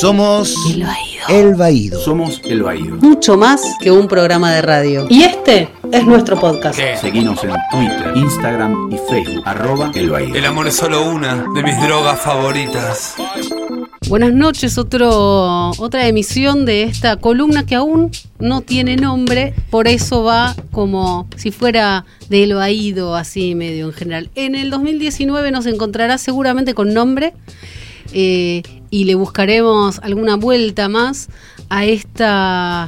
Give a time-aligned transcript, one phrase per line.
[0.00, 1.24] Somos El Baído.
[1.28, 2.00] El Baído.
[2.00, 2.96] Somos El Baído.
[2.96, 5.06] Mucho más que un programa de radio.
[5.08, 6.76] Y este es nuestro podcast.
[7.00, 9.44] Seguinos en Twitter, Instagram y Facebook.
[9.46, 10.34] Arroba El Baído.
[10.34, 13.14] El amor es solo una de mis drogas favoritas.
[14.08, 20.24] Buenas noches, otro, otra emisión de esta columna que aún no tiene nombre, por eso
[20.24, 24.30] va como si fuera de El Baído, así medio en general.
[24.34, 27.32] En el 2019 nos encontrará seguramente con nombre
[28.12, 28.62] eh,
[28.94, 31.28] y le buscaremos alguna vuelta más
[31.68, 32.84] a esta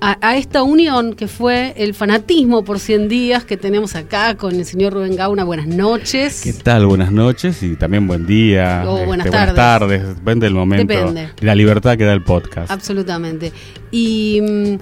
[0.00, 4.54] a, a, esta unión que fue el fanatismo por 100 días que tenemos acá con
[4.54, 5.44] el señor Rubén Gauna.
[5.44, 6.40] Buenas noches.
[6.42, 6.86] ¿Qué tal?
[6.86, 8.84] Buenas noches y también buen día.
[8.86, 10.08] O este, buenas, buenas tardes.
[10.08, 10.90] Depende del momento.
[10.90, 11.28] Depende.
[11.38, 12.70] De la libertad que da el podcast.
[12.70, 13.52] Absolutamente.
[13.90, 14.76] Y mm,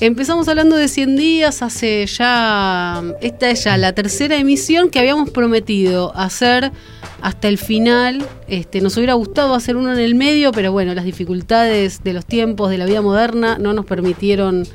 [0.00, 3.02] empezamos hablando de 100 días hace ya.
[3.20, 6.72] Esta es ya la tercera emisión que habíamos prometido hacer
[7.20, 8.26] hasta el final.
[8.48, 12.24] Este, nos hubiera gustado hacer uno en el medio, pero bueno, las dificultades de los
[12.24, 14.66] tiempos de la vida moderna no nos permitieron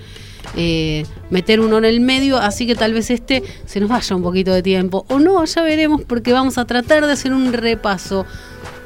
[0.55, 4.22] eh, meter uno en el medio, así que tal vez este se nos vaya un
[4.22, 5.05] poquito de tiempo.
[5.09, 8.25] O no, ya veremos porque vamos a tratar de hacer un repaso.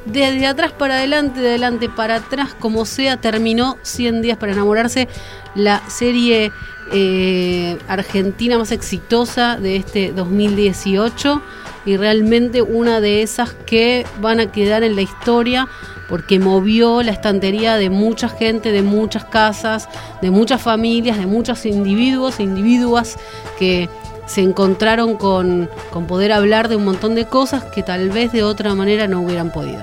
[0.06, 5.08] Desde atrás para adelante, de adelante para atrás, como sea, terminó 100 días para enamorarse,
[5.54, 6.52] la serie
[6.92, 11.42] eh, argentina más exitosa de este 2018
[11.86, 15.68] y realmente una de esas que van a quedar en la historia
[16.08, 19.88] porque movió la estantería de mucha gente, de muchas casas,
[20.20, 23.16] de muchas familias, de muchos individuos e individuas
[23.58, 23.88] que
[24.30, 28.44] se encontraron con, con, poder hablar de un montón de cosas que tal vez de
[28.44, 29.82] otra manera no hubieran podido.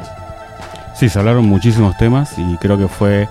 [0.96, 3.28] Sí, se hablaron muchísimos temas y creo que fue,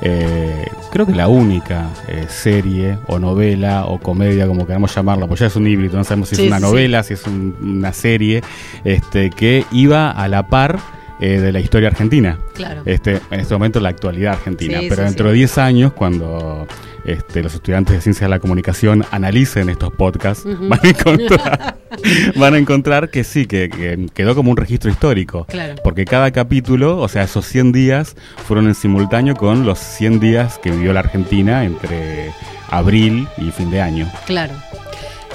[0.00, 5.40] eh, creo que la única eh, serie o novela o comedia, como queramos llamarla, pues
[5.40, 7.54] ya es un híbrido, no sabemos si Sí, es una sí, novela, si es un-
[7.60, 8.42] una serie,
[8.84, 10.78] este, que iba a la par
[11.20, 12.38] eh, de la historia argentina.
[12.54, 12.82] Claro.
[12.86, 14.80] Este, en este momento la actualidad argentina.
[14.80, 16.66] Sí, Pero dentro de 10 años, cuando
[17.04, 21.76] este, los estudiantes de ciencias de la comunicación analicen estos podcasts, van, a encontrar,
[22.36, 25.44] van a encontrar que sí, que, que quedó como un registro histórico.
[25.46, 25.74] Claro.
[25.82, 30.58] Porque cada capítulo, o sea, esos 100 días fueron en simultáneo con los 100 días
[30.58, 32.32] que vivió la Argentina entre
[32.70, 34.10] abril y fin de año.
[34.26, 34.54] Claro.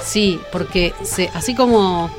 [0.02, 2.10] Sí, porque se, así como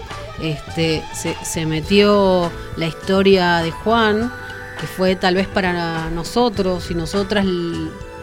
[0.41, 4.31] este, se, se metió la historia de Juan,
[4.79, 7.45] que fue tal vez para nosotros y nosotras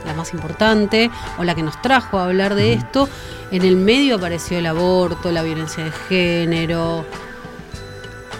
[0.05, 3.09] la más importante, o la que nos trajo a hablar de esto,
[3.51, 7.05] en el medio apareció el aborto, la violencia de género.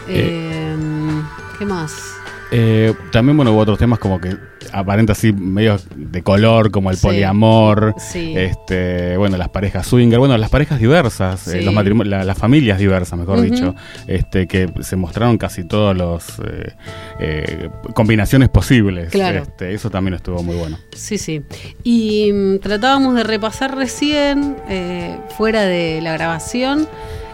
[0.07, 0.73] Eh.
[0.73, 1.25] em,
[1.59, 2.18] ¿Qué más?
[2.51, 4.37] Eh, también, bueno, hubo otros temas como que
[4.73, 7.03] aparenta así medio de color, como el Sí.
[7.07, 8.35] poliamor, Sí.
[8.37, 11.65] este, bueno, las parejas swinger, bueno, las parejas diversas, eh, Sí.
[11.65, 13.75] los matrimo- la- las familias diversas, mejor dicho,
[14.07, 16.73] este, que se mostraron casi todos los eh,
[17.21, 19.11] eh, combinaciones posibles.
[19.11, 19.43] Claro.
[19.43, 20.79] Este, eso también estuvo muy bueno.
[20.97, 21.43] Sí, sí.
[21.85, 26.89] Y mm, tratábamos de repasar recién, eh, fuera de la grabación,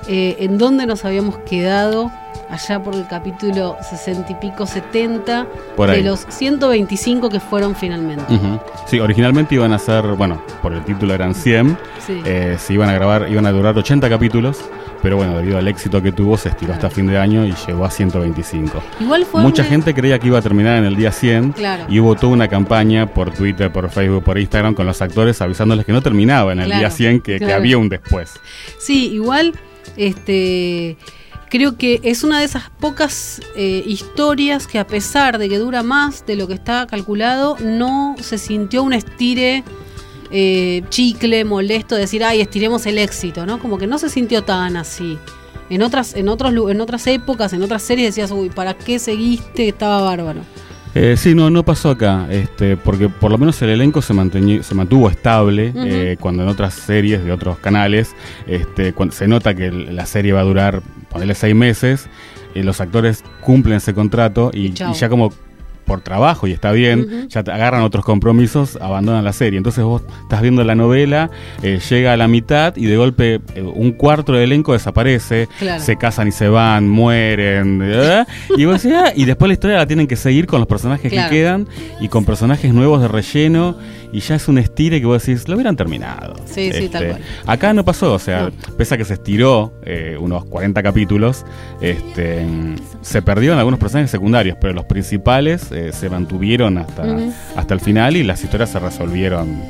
[0.09, 2.11] eh, en dónde nos habíamos quedado
[2.50, 5.47] allá por el capítulo 60 y pico, 70,
[5.77, 8.25] Por de los 125 que fueron finalmente.
[8.87, 12.21] Sí, originalmente iban a ser, bueno, por el título eran 100, Sí.
[12.25, 14.60] eh, se iban a grabar, iban a durar 80 capítulos,
[15.03, 17.84] pero bueno, debido al éxito que tuvo, se estiró hasta fin de año y llegó
[17.84, 18.83] a 125.
[19.00, 21.84] Igual fue Mucha gente creía que iba a terminar en el día 100 Claro.
[21.88, 25.84] y hubo toda una campaña por Twitter, por Facebook, por Instagram con los actores avisándoles
[25.84, 28.34] que no terminaba en el Claro, día 100, que, que había un después.
[28.78, 29.53] Sí, igual,
[29.97, 30.97] este,
[31.54, 35.84] creo que es una de esas pocas eh, historias que a pesar de que dura
[35.84, 39.62] más de lo que está calculado, no se sintió un estire
[40.32, 43.60] eh, chicle, molesto, de decir, ay, estiremos el éxito, ¿no?
[43.60, 45.16] Como que no se sintió tan así.
[45.70, 49.69] En otras, en otros, en otras épocas, en otras series decías, uy, ¿para qué seguiste?
[49.69, 50.41] Estaba bárbaro.
[50.97, 54.15] Eh, sí, no, no pasó acá, este, porque por lo menos el elenco se,
[54.62, 58.15] se mantuvo estable, eh, cuando en otras series de otros canales
[58.47, 62.06] este, cuan- se nota que la serie va a durar, ponerle seis meses,
[62.54, 65.33] eh, los actores cumplen ese contrato y, Y y ya como
[65.84, 69.57] por trabajo y está bien, ya te agarran otros compromisos, abandonan la serie.
[69.59, 71.31] Entonces vos estás viendo la novela,
[71.63, 75.83] eh, llega a la mitad y de golpe eh, un cuarto del elenco desaparece, Claro.
[75.83, 77.83] se casan y se van, mueren,
[78.57, 81.28] y vos "Ah", y después la historia la tienen que seguir con los personajes Claro.
[81.31, 81.69] que quedan
[82.01, 83.77] y con personajes nuevos de relleno
[84.15, 86.37] y ya es un estire que vos decís, lo hubieran terminado.
[86.45, 87.21] Este, Sí, sí, tal cual.
[87.47, 88.77] Acá no pasó, o sea, No.
[88.77, 91.45] pese a que se estiró eh, unos 40 capítulos,
[91.81, 92.47] este,
[93.03, 97.05] se perdieron algunos personajes secundarios, pero los principales eh, se mantuvieron hasta,
[97.57, 99.63] hasta el final y las historias se resolvieron,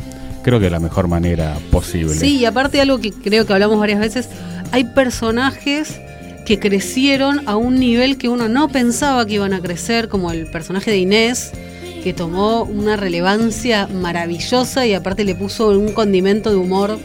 [0.43, 2.15] creo que de la mejor manera posible.
[2.15, 4.29] Sí, y aparte algo que creo que hablamos varias veces,
[4.73, 6.01] hay personajes
[6.45, 10.47] que crecieron a un nivel que uno no pensaba que iban a crecer, como el
[10.47, 11.53] personaje de Inés,
[12.05, 16.99] que tomó una relevancia maravillosa y aparte le puso un condimento de humor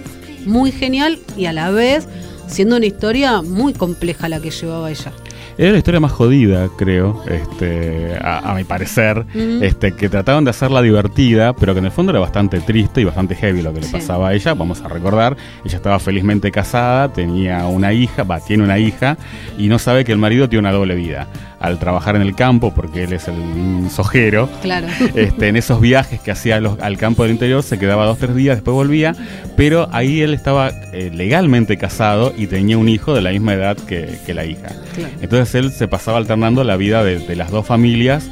[0.45, 2.05] muy genial y a la vez
[2.47, 5.13] siendo una historia muy compleja la que llevaba ella.
[5.61, 9.25] Era la historia más jodida, creo, este, a, a mi parecer,
[9.61, 13.03] este, que trataban de hacerla divertida, pero que en el fondo era bastante triste y
[13.03, 13.91] bastante heavy lo que le Sí.
[13.91, 14.53] pasaba a ella.
[14.53, 15.35] Vamos a recordar,
[15.65, 19.17] ella estaba felizmente casada, tenía una hija, va, tiene una hija,
[19.57, 21.27] y no sabe que el marido tiene una doble vida.
[21.59, 24.87] Al trabajar en el campo, porque él es el sojero, Claro.
[25.15, 28.33] este, en esos viajes que hacía los- al campo del interior, se quedaba dos, tres
[28.33, 29.13] días, después volvía,
[29.57, 33.75] pero ahí él estaba eh, legalmente casado y tenía un hijo de la misma edad
[33.75, 34.69] que, que la hija.
[34.95, 35.13] Claro.
[35.21, 38.25] Entonces él se pasaba alternando la vida de, de las dos familias.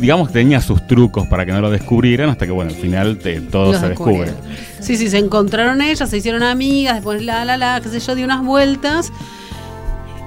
[0.00, 3.18] Digamos que tenía sus trucos para que no lo descubrieran, hasta que bueno, al final
[3.18, 4.32] te- todo Los se descubre.
[4.80, 8.14] Sí, sí, se encontraron ellas, se hicieron amigas, después la, la, la, qué sé yo,
[8.14, 9.12] dio unas vueltas.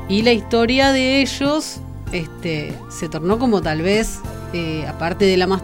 [0.09, 1.81] Y la historia de ellos
[2.13, 4.19] este, se tornó como tal vez,
[4.53, 5.61] eh, aparte de la más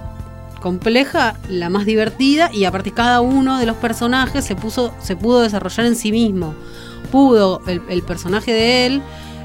[0.62, 2.50] compleja, la más divertida.
[2.54, 6.54] Y aparte cada uno de los personajes se, puso, se pudo desarrollar en sí mismo.
[7.10, 9.02] Pudo el, el personaje de él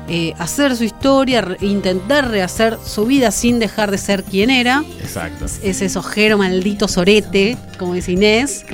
[0.09, 4.83] eh, hacer su historia, re- intentar rehacer su vida sin dejar de ser quien era
[5.01, 5.47] Exacto.
[5.63, 8.65] ese sojero maldito sorete, como dice Inés.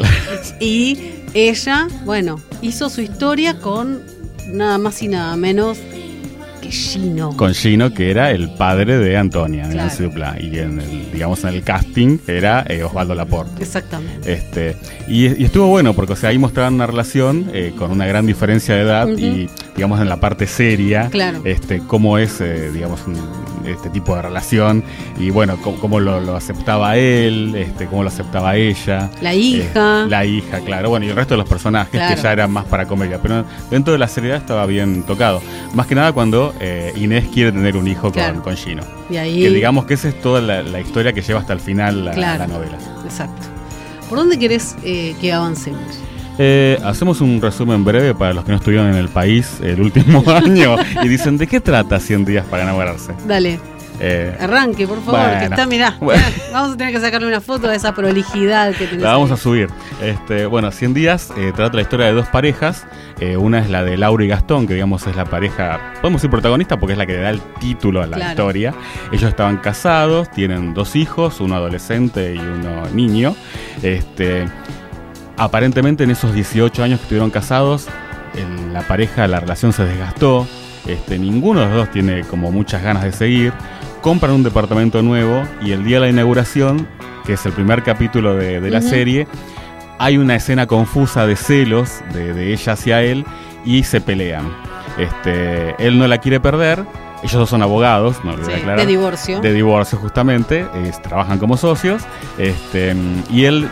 [0.60, 0.98] Y
[1.34, 4.02] ella, bueno, hizo su historia con
[4.48, 5.78] nada más y nada menos
[6.74, 7.36] Gino.
[7.36, 9.76] Con Gino, que era el padre de Antonia, Claro.
[9.78, 13.62] Nancy Duplá, y en el, digamos en el casting era eh, Osvaldo Laporte.
[13.62, 14.32] Exactamente.
[14.32, 14.76] Este,
[15.08, 18.26] y, y estuvo bueno porque o sea, ahí mostraban una relación eh, con una gran
[18.26, 21.40] diferencia de edad y digamos en la parte seria, Claro.
[21.44, 23.16] este, cómo es eh, digamos un-
[23.66, 24.82] este tipo de relación
[25.18, 29.10] y bueno, cómo, cómo lo, lo aceptaba él, este, cómo lo aceptaba ella.
[29.20, 30.04] La hija.
[30.04, 30.90] Eh, la hija, claro.
[30.90, 32.14] Bueno, y el resto de los personajes Claro.
[32.16, 33.18] que ya eran más para comedia.
[33.22, 35.40] Pero dentro de la seriedad estaba bien tocado.
[35.74, 38.34] Más que nada cuando eh, Inés quiere tener un hijo Claro.
[38.34, 38.82] con, con Gino.
[39.10, 39.42] y ahí.
[39.42, 42.10] Que digamos que esa es toda la, la historia que lleva hasta el final la,
[42.12, 42.38] Claro.
[42.40, 42.78] la novela.
[43.04, 43.46] Exacto.
[44.08, 45.80] ¿Por dónde querés eh, que avancemos?
[46.38, 50.22] Eh, hacemos un resumen breve para los que no estuvieron en el país el último
[50.30, 53.12] año y dicen, ¿de qué trata 100 días para enamorarse?
[53.26, 53.60] Dale,
[54.00, 55.38] Eh, arranque, por favor, Bueno.
[55.38, 55.96] que está, mirá.
[56.00, 56.20] Bueno.
[56.52, 59.02] Vamos a tener que sacarle una foto de esa prolijidad que tenés.
[59.02, 59.68] La vamos a subir.
[60.02, 62.84] Este, bueno, 100 días eh, trata la historia de dos parejas.
[63.20, 66.30] Eh, una es la de Laura y Gastón, que digamos es la pareja, podemos decir
[66.30, 68.30] protagonista porque es la que le da el título a la Claro.
[68.32, 68.74] historia.
[69.12, 73.36] Ellos estaban casados, tienen dos hijos, uno adolescente y uno niño.
[73.80, 74.46] Este,
[75.36, 77.86] aparentemente en esos 18 años que estuvieron casados,
[78.34, 80.46] en la pareja, la relación se desgastó.
[80.86, 83.52] Este, ninguno de los dos tiene como muchas ganas de seguir.
[84.02, 86.86] Compran un departamento nuevo y el día de la inauguración,
[87.24, 89.26] que es el primer capítulo de, de la serie,
[89.98, 93.24] hay una escena confusa de celos de, de ella hacia él
[93.64, 94.44] y se pelean.
[94.98, 96.84] Este, él no la quiere perder.
[97.22, 99.40] Ellos dos son abogados, no lo voy a Sí, aclarar de divorcio.
[99.40, 102.02] de divorcio justamente, es- trabajan como socios,
[102.36, 102.94] este,
[103.30, 103.66] y él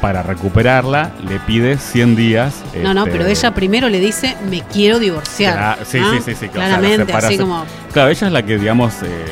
[0.00, 2.62] para recuperarla le pide 100 días.
[2.82, 5.78] no, no, este, pero ella primero le dice, me quiero divorciar.
[5.84, 6.10] Sí, ¿ah?
[6.12, 7.64] sí, sí, sí, o sea, Claramente, así como...
[7.92, 9.24] Claro, ella es la que, digamos, eh,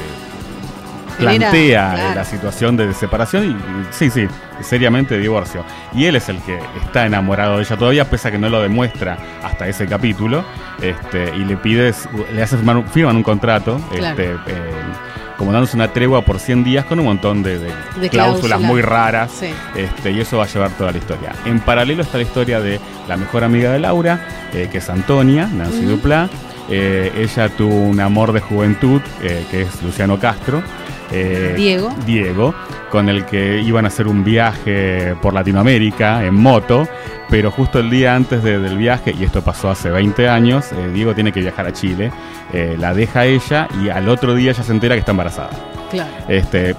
[1.19, 2.15] plantea eh, claro.
[2.15, 4.27] la situación de separación y, y sí, sí,
[4.63, 5.65] seriamente divorcio.
[5.95, 8.61] Y él es el que está enamorado de ella todavía, pese a que no lo
[8.61, 10.45] demuestra hasta ese capítulo,
[10.81, 14.21] este, y le pides, le hace firmar, firman un contrato, Claro.
[14.21, 14.73] este, eh,
[15.37, 18.81] como dándose una tregua por 100 días con un montón de, de De cláusulas muy
[18.83, 19.31] raras.
[19.33, 19.49] Sí.
[19.75, 21.33] Este, y eso va a llevar toda la historia.
[21.45, 24.21] En paralelo está la historia de la mejor amiga de Laura,
[24.53, 25.97] eh, que es Antonia, Nancy Ujú.
[25.97, 26.29] Duplá.
[26.69, 30.63] Eh, ella tuvo un amor de juventud, eh, que es Luciano Castro.
[31.13, 31.95] eh, Diego.
[32.05, 32.53] Diego,
[32.91, 36.89] con el que iban a hacer un viaje por Latinoamérica en moto,
[37.31, 41.15] pero justo el día antes de- del viaje, y esto pasó hace 20 años, Diego
[41.15, 42.11] tiene que viajar a Chile,
[42.79, 45.51] la deja ella y al otro día ella se entera que está embarazada.
[45.93, 46.11] Claro.
[46.29, 46.75] Este,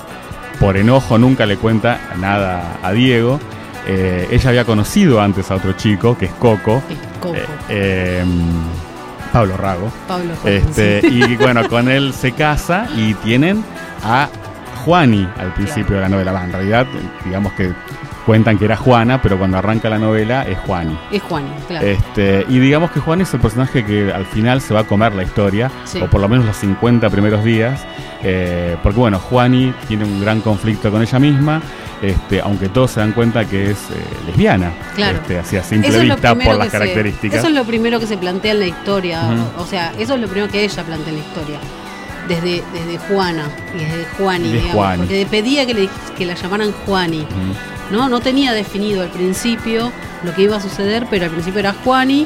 [0.60, 3.40] por enojo nunca le cuenta nada a Diego.
[3.88, 7.36] Ella había conocido antes a otro chico, que es Coco, Es Coco.
[9.28, 9.92] Pablo Rago.
[10.08, 11.08] Pablo Este, sí.
[11.08, 13.64] y bueno, con él se casa y tienen
[14.04, 14.30] a
[14.86, 16.32] Juani al principio de la novela.
[16.32, 16.88] Va, en realidad,
[17.26, 17.74] digamos que
[18.28, 20.96] cuentan que era Juana, pero cuando arranca la novela es Juani.
[21.12, 21.88] Es Juani, claro.
[21.88, 25.16] Este, y digamos que Juan es el personaje que al final se va a comer
[25.16, 26.00] la historia, Sí.
[26.02, 27.86] o por lo menos los 50 primeros días,
[28.24, 31.62] eh, porque bueno, Juani tiene un gran conflicto con ella misma,
[32.02, 35.18] este, aunque todos se dan cuenta que es eh, lesbiana, Claro.
[35.20, 37.40] este, así a simple es vista por las se- características.
[37.40, 39.22] eso es lo primero que se plantea en la historia.
[39.58, 41.58] O sea, eso es lo primero que ella plantea en la historia.
[42.28, 44.98] Desde, desde Juana y desde Juani, De digamos, Juani.
[45.04, 47.26] porque pedía que, le, que la llamaran Juani.
[47.92, 48.10] ¿no?
[48.10, 49.92] no tenía definido al principio
[50.24, 52.26] lo que iba a suceder, pero al principio era Juani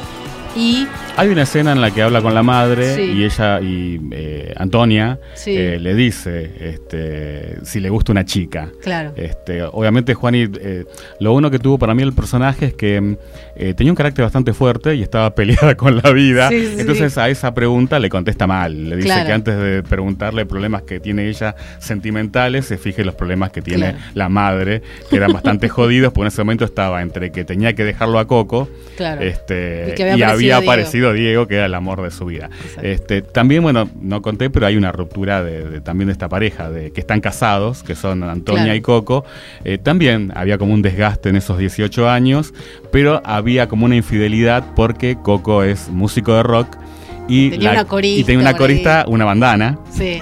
[0.55, 0.87] y
[1.17, 3.01] Hay una escena en la que habla con la madre Sí.
[3.01, 5.55] y ella y eh, Antonia Sí.
[5.55, 8.69] eh, le dice este, si le gusta una chica.
[8.81, 9.11] Claro.
[9.17, 10.85] Este, obviamente Juani, eh,
[11.19, 13.17] lo bueno que tuvo para mí el personaje es que mm,
[13.55, 16.49] eh, tenía un carácter bastante fuerte y estaba peleada con la vida.
[16.49, 16.75] Sí, sí.
[16.79, 18.89] Entonces a esa pregunta le contesta mal.
[18.89, 19.27] Le dice Claro.
[19.27, 23.91] que antes de preguntarle problemas que tiene ella sentimentales, se fije los problemas que tiene
[23.91, 23.97] Claro.
[24.15, 27.83] la madre, que eran bastante jodidos, porque en ese momento estaba entre que tenía que
[27.83, 29.21] dejarlo a Coco Claro.
[29.21, 31.00] este, Y que había y aparecido había.
[31.13, 32.49] Diego, que era el amor de su vida.
[32.63, 32.81] Exacto.
[32.87, 36.69] Este, también, bueno, no conté, pero hay una ruptura de, de- también de esta pareja,
[36.69, 38.77] de que están casados, que son Antonia Claro.
[38.77, 39.25] y Coco.
[39.63, 42.53] Eh, también había como un desgaste en esos 18 años,
[42.91, 46.77] pero había como una infidelidad porque Coco es músico de rock.
[47.27, 50.19] Y, Tenía una corista y tenía una corista, una bandana, Sí.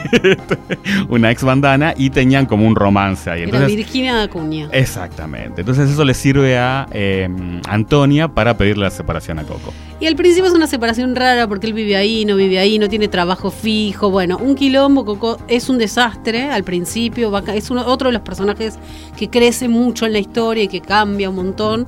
[1.10, 3.42] una ex bandana, y tenían como un romance ahí.
[3.42, 4.70] Era Entonces, Virginia Acuña.
[4.72, 5.62] Exactamente.
[5.62, 7.30] Entonces eso le sirve a eh,
[7.68, 9.74] Antonia para pedirle la separación a Coco.
[10.00, 12.88] Y al principio es una separación rara porque él vive ahí, no vive ahí, no
[12.88, 14.10] tiene trabajo fijo.
[14.10, 17.36] Bueno, un quilombo, Coco es un desastre al principio.
[17.50, 18.80] Es uno, otro de los personajes
[19.18, 21.88] que crece mucho en la historia y que cambia un montón.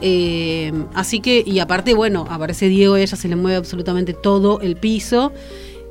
[0.00, 4.60] Eh, así que, y aparte, bueno, aparece Diego y ella se le mueve absolutamente todo
[4.60, 5.32] el piso.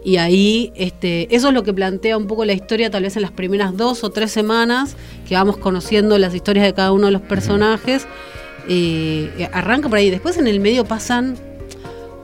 [0.04, 3.24] Y ahí, este, eso es lo que plantea un poco la historia, tal vez en
[3.24, 4.96] las primeras dos o tres semanas,
[5.28, 8.08] que vamos conociendo las historias de cada uno de los personajes.
[8.68, 10.12] Eh, arranca por ahí.
[10.12, 11.36] Después en el medio pasan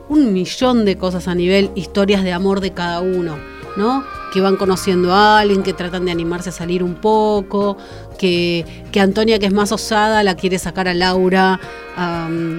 [0.08, 3.36] un millón de cosas a nivel historias de amor de cada uno,
[3.76, 4.04] ¿no?
[4.32, 7.76] Que van conociendo a alguien, que tratan de animarse a salir un poco,
[8.12, 11.60] que, que Antonia, que es más osada, la quiere sacar a Laura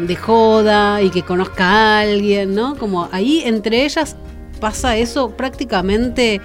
[0.08, 2.76] de joda y que conozca a alguien, ¿no?
[2.76, 4.16] Como ahí entre ellas
[4.60, 6.40] pasa eso prácticamente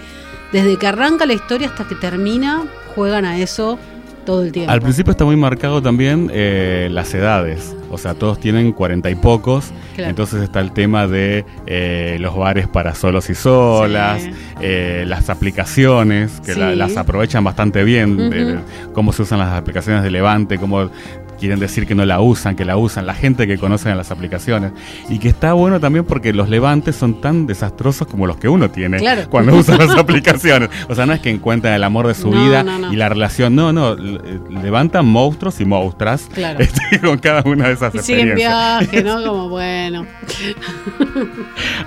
[0.53, 3.79] desde que arranca la historia hasta que termina, juegan a eso
[4.25, 4.73] todo el tiempo.
[4.73, 7.75] Al principio está muy marcado también eh, las edades.
[7.91, 9.73] O sea, todos tienen cuarenta y pocos.
[9.95, 10.11] Claro.
[10.11, 14.31] Entonces está el tema de eh, los bares para solos y solas, Sí.
[14.61, 18.59] eh, las aplicaciones, que la- las aprovechan bastante bien, de
[18.93, 20.91] cómo se usan las aplicaciones de Levante, cómo
[21.39, 24.73] quieren decir que no la usan, que la usan, la gente que conocen las aplicaciones.
[25.09, 28.71] Y que está bueno también porque los levantes son tan desastrosos como los que uno
[28.71, 29.23] tiene Claro.
[29.31, 30.69] cuando usa las aplicaciones.
[30.89, 32.93] O sea, no es que encuentran el amor de su No, vida no, no.
[32.93, 33.55] y la relación.
[33.55, 36.59] No, no, le- levantan monstruos y monstras Claro.
[36.63, 38.91] este, con cada una de esas Y siguen experiencias.
[38.91, 39.23] viaje, ¿no?
[39.29, 40.07] Como bueno.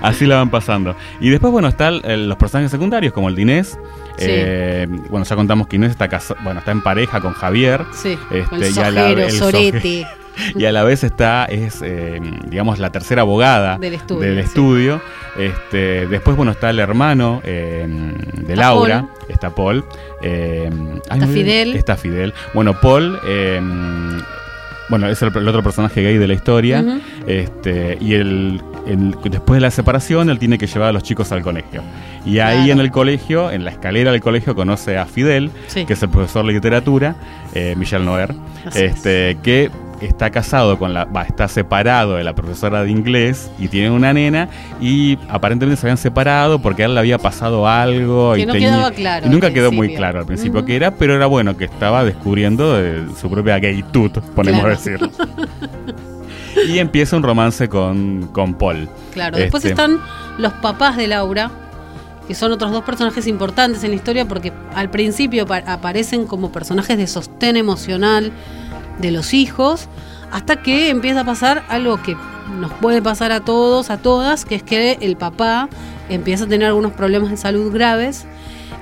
[0.00, 0.96] Así la van pasando.
[1.20, 3.78] Y después, bueno, están los personajes secundarios, como el Dinés.
[4.18, 4.26] Sí.
[4.28, 7.84] Eh, bueno, ya contamos que Inés está casa- bueno, está en pareja con Javier.
[7.92, 10.06] Sí, Este, con el y la- el sorete.
[10.56, 14.40] Y a la vez está, es, eh, digamos, la tercera abogada Del estudio, del sí.
[14.48, 15.02] estudio.
[15.38, 17.86] Este, después, bueno, está el hermano eh,
[18.32, 19.84] de Está Laura, está Paul.
[20.22, 20.70] eh,
[21.10, 21.76] Está Fidel.
[21.76, 22.32] Está Fidel.
[22.54, 23.20] Bueno, Paul,
[24.88, 26.84] bueno, es el, el otro personaje gay de la historia.
[27.26, 31.32] Este, y el, el- después de la separación, él tiene que llevar a los chicos
[31.32, 31.82] al colegio.
[32.26, 35.84] Y ahí en el colegio, en la escalera del colegio, conoce a Fidel, Sí.
[35.86, 37.16] que es el profesor de literatura,
[37.54, 38.34] eh, Michel Noer,
[38.66, 39.70] Así este, que
[40.06, 44.12] está casado con la, va, está separado de la profesora de inglés y tiene una
[44.12, 44.48] nena
[44.80, 48.52] y aparentemente se habían separado porque a él le había pasado algo Que y no
[48.52, 50.66] tenía- quedaba claro y nunca quedó muy claro al principio Ujú.
[50.66, 54.66] que era, pero era bueno que estaba descubriendo eh, su propia gaytud, ponemos Claro.
[54.66, 55.10] a decirlo.
[56.68, 58.88] y empieza un romance con, con Paul.
[59.12, 59.98] Claro, después Este, están
[60.38, 61.50] los papás de Laura,
[62.28, 66.52] que son otros dos personajes importantes en la historia porque al principio pa- aparecen como
[66.52, 68.32] personajes de sostén emocional
[68.98, 69.88] de los hijos,
[70.30, 72.16] hasta que empieza a pasar algo que
[72.58, 75.68] nos puede pasar a todos, a todas, que es que el papá
[76.08, 78.26] empieza a tener algunos problemas de salud graves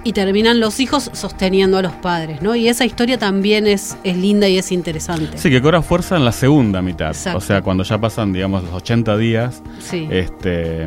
[0.04, 2.54] y terminan los hijos sosteniendo a los padres, ¿no?
[2.57, 5.37] Y esa historia también es, es linda y es interesante.
[5.38, 7.09] Sí, que cobra fuerza en la segunda mitad.
[7.09, 7.38] Exacto.
[7.38, 9.62] O sea, cuando ya pasan, digamos, los 80 días.
[9.80, 10.09] Sí.
[10.11, 10.87] Este,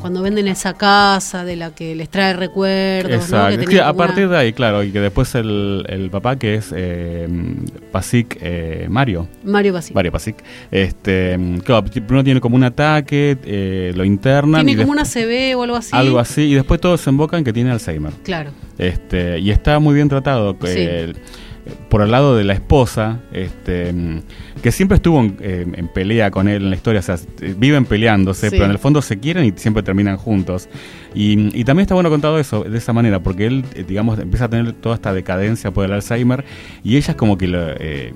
[0.00, 3.12] Cuando venden esa casa de la que les trae recuerdos.
[3.12, 3.64] Exacto.
[3.66, 6.72] Que a una- partir de ahí, claro, y que después el, el papá que es
[6.76, 7.28] eh,
[7.92, 9.28] Pasic eh, Mario.
[9.44, 9.94] Mario Basile.
[9.94, 10.36] Mario Pasic.
[10.70, 14.64] Este, claro, primero tiene como un ataque, eh, lo internan.
[14.66, 15.90] Tiene y como una CB o algo así.
[15.92, 18.12] Algo así, y después todo desemboca en que tiene Alzheimer.
[18.22, 18.49] Claro.
[18.78, 20.56] Este, y está muy bien tratado.
[20.64, 21.12] eh,
[21.88, 23.94] por el lado de la esposa, este,
[24.62, 27.54] que siempre estuvo en, eh, en pelea con él en la historia, o sea, eh,
[27.56, 28.50] viven peleándose, Sí.
[28.56, 30.68] pero en el fondo se quieren y siempre terminan juntos.
[31.14, 34.46] Y, y también está bueno contado eso, de esa manera, porque él, eh, digamos, empieza
[34.46, 36.44] a tener toda esta decadencia por el Alzheimer
[36.82, 38.12] y ella es como que lo, eh,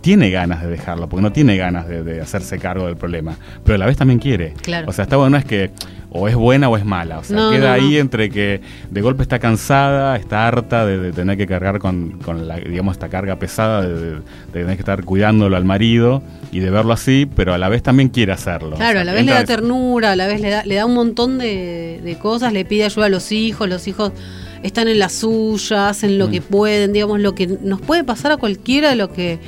[0.00, 3.76] tiene ganas de dejarlo, porque no tiene ganas de, de hacerse cargo del problema, pero
[3.76, 4.54] a la vez también quiere.
[4.60, 4.88] Claro.
[4.88, 5.70] O sea, está bueno, no es que
[6.10, 8.60] o es buena o es mala, o sea, No, queda no, ahí entre que
[8.90, 12.92] de golpe está cansada, está harta de, de tener que cargar con, con la, digamos,
[12.92, 14.20] esta carga pesada de, de- de
[14.52, 18.08] tener que estar cuidándolo al marido y de verlo así, pero a la vez también
[18.08, 18.76] quiere hacerlo.
[18.76, 20.76] Claro, O sea, a la vez le da ternura, a la vez le da, le
[20.76, 24.12] da un montón de, de cosas, le pide ayuda a los hijos, los hijos
[24.62, 26.30] están en la suya, hacen lo Mm.
[26.30, 29.38] que pueden, digamos, lo que nos puede pasar a cualquiera de lo que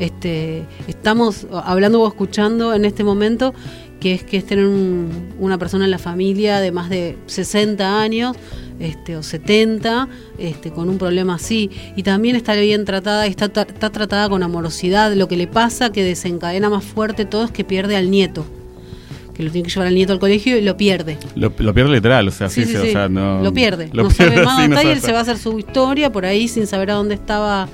[0.00, 3.54] este, estamos hablando o escuchando en este momento,
[4.00, 8.00] que es que es tener un- una persona en la familia de más de 60
[8.00, 8.36] años
[8.78, 11.68] este, o 70 este, con un problema así.
[11.96, 15.12] Y también está bien tratada y está, está tratada con amorosidad.
[15.14, 18.46] Lo que le pasa, que desencadena más fuerte todo, es que pierde al nieto
[19.34, 21.16] que lo tiene que llevar al nieto al colegio y lo pierde.
[21.36, 23.40] Lo, lo pierde literal, o sea, Sí, sí, sí, o sea, no...
[23.40, 23.88] lo pierde.
[23.92, 26.24] Lo no pierde, sabe más no y él se va a hacer su historia por
[26.24, 27.68] ahí sin saber a dónde estaba,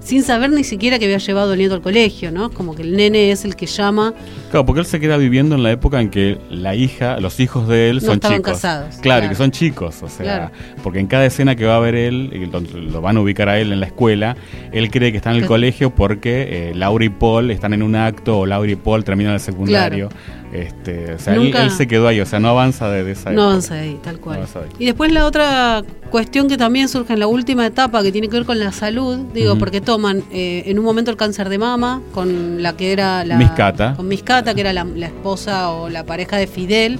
[0.00, 2.50] sin saber ni siquiera que había llevado el nieto al colegio, ¿no?
[2.50, 4.14] Como que el nene es el que llama.
[4.50, 7.68] Claro, porque él se queda viviendo en la época en que la hija, los hijos
[7.68, 8.52] de él No son estaban chicos.
[8.52, 9.28] casados, Claro, y claro.
[9.28, 10.50] que son chicos, o sea, Claro.
[10.82, 13.58] porque en cada escena que va a ver él, y lo van a ubicar a
[13.60, 14.36] él en la escuela,
[14.72, 15.54] él cree que está en el Claro.
[15.54, 19.34] colegio porque eh, Laura y Paul están en un acto o Laura y Paul terminan
[19.34, 20.08] el secundario.
[20.52, 23.30] Este, o sea, él, Nunca- él se quedó ahí, o sea, no avanza desde esa
[23.30, 23.44] No época.
[23.50, 24.36] avanza ahí, tal cual.
[24.38, 24.68] No avanza ahí.
[24.80, 28.36] Y después la otra cuestión que también surge en la última etapa, que tiene que
[28.38, 32.02] ver con la salud, digo, porque toman eh, en un momento el cáncer de mama
[32.12, 33.36] con la que era la...
[33.36, 33.94] Miscata.
[33.96, 36.98] Con Miscata, que era la, la esposa o la pareja de Fidel.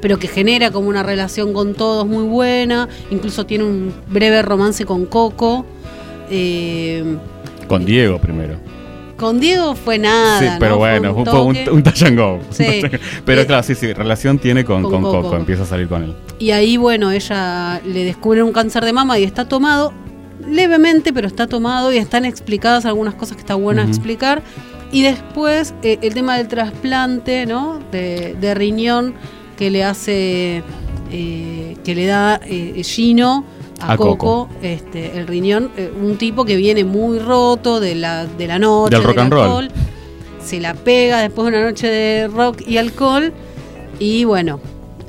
[0.00, 4.84] pero que genera como una relación con todos muy buena, incluso tiene un breve romance
[4.84, 5.64] con Coco.
[6.30, 7.04] Eh,
[7.68, 8.56] Con Diego primero.
[9.22, 10.38] Con Diego fue nada.
[10.40, 10.56] sí, ¿no?
[10.58, 11.70] pero Fue bueno, un fue un, toque.
[11.70, 12.40] un touch and go.
[12.50, 12.82] Sí.
[13.24, 15.22] pero Eh, claro, sí, sí, relación tiene con, con con Coco.
[15.22, 15.36] Coco.
[15.36, 16.14] empieza a salir con él.
[16.38, 19.92] Y ahí, bueno, ella le descubren un cáncer de mama y está tomado
[20.46, 24.42] levemente, pero está tomado y están explicadas algunas cosas que está bueno explicar.
[24.90, 27.78] Y después eh, el tema del trasplante, ¿no?
[27.92, 29.14] De, de riñón
[29.56, 30.62] que le hace,
[31.12, 33.44] eh, que le da eh, Gino
[33.82, 34.48] a, A Coco, Coco.
[34.62, 38.94] este, el riñón, eh, un tipo que viene muy roto de la, de la noche,
[38.96, 39.42] Del rock and roll.
[39.42, 39.68] alcohol,
[40.44, 43.32] se la pega después de una noche de rock y alcohol
[43.98, 44.60] y bueno,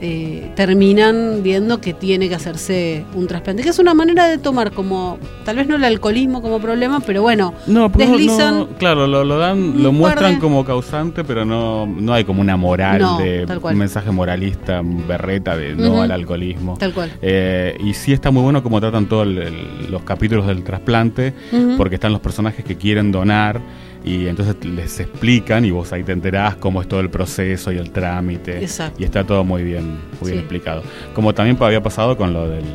[0.05, 4.72] eh, terminan viendo que tiene que hacerse un trasplante, que es una manera de tomar
[4.74, 9.24] como, tal vez no el alcoholismo como problema, pero bueno, No, deslizan no- claro, lo,
[9.24, 13.17] lo dan, lo muestran de- como causante, pero no, no hay como una moral No,
[13.17, 16.75] de un mensaje moralista, berreta de no al alcoholismo.
[16.77, 17.10] tal cual.
[17.21, 21.34] Eh, y sí está muy bueno como tratan todos los capítulos del trasplante,
[21.77, 23.62] porque están los personajes que quieren donar
[24.03, 27.77] y entonces les explican y vos ahí te enterás cómo es todo el proceso y
[27.77, 28.59] el trámite.
[28.61, 29.01] Exacto.
[29.01, 30.37] Y está todo muy bien, muy bien Sí.
[30.39, 30.83] explicado.
[31.15, 32.65] Como también había pasado con lo del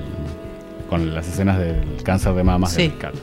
[0.88, 2.82] con las escenas del cáncer de mamas Sí.
[2.82, 3.18] de Miscata.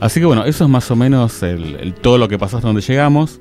[0.00, 2.68] Así que bueno, eso es más o menos el, el- todo lo que pasó hasta
[2.68, 3.40] donde llegamos.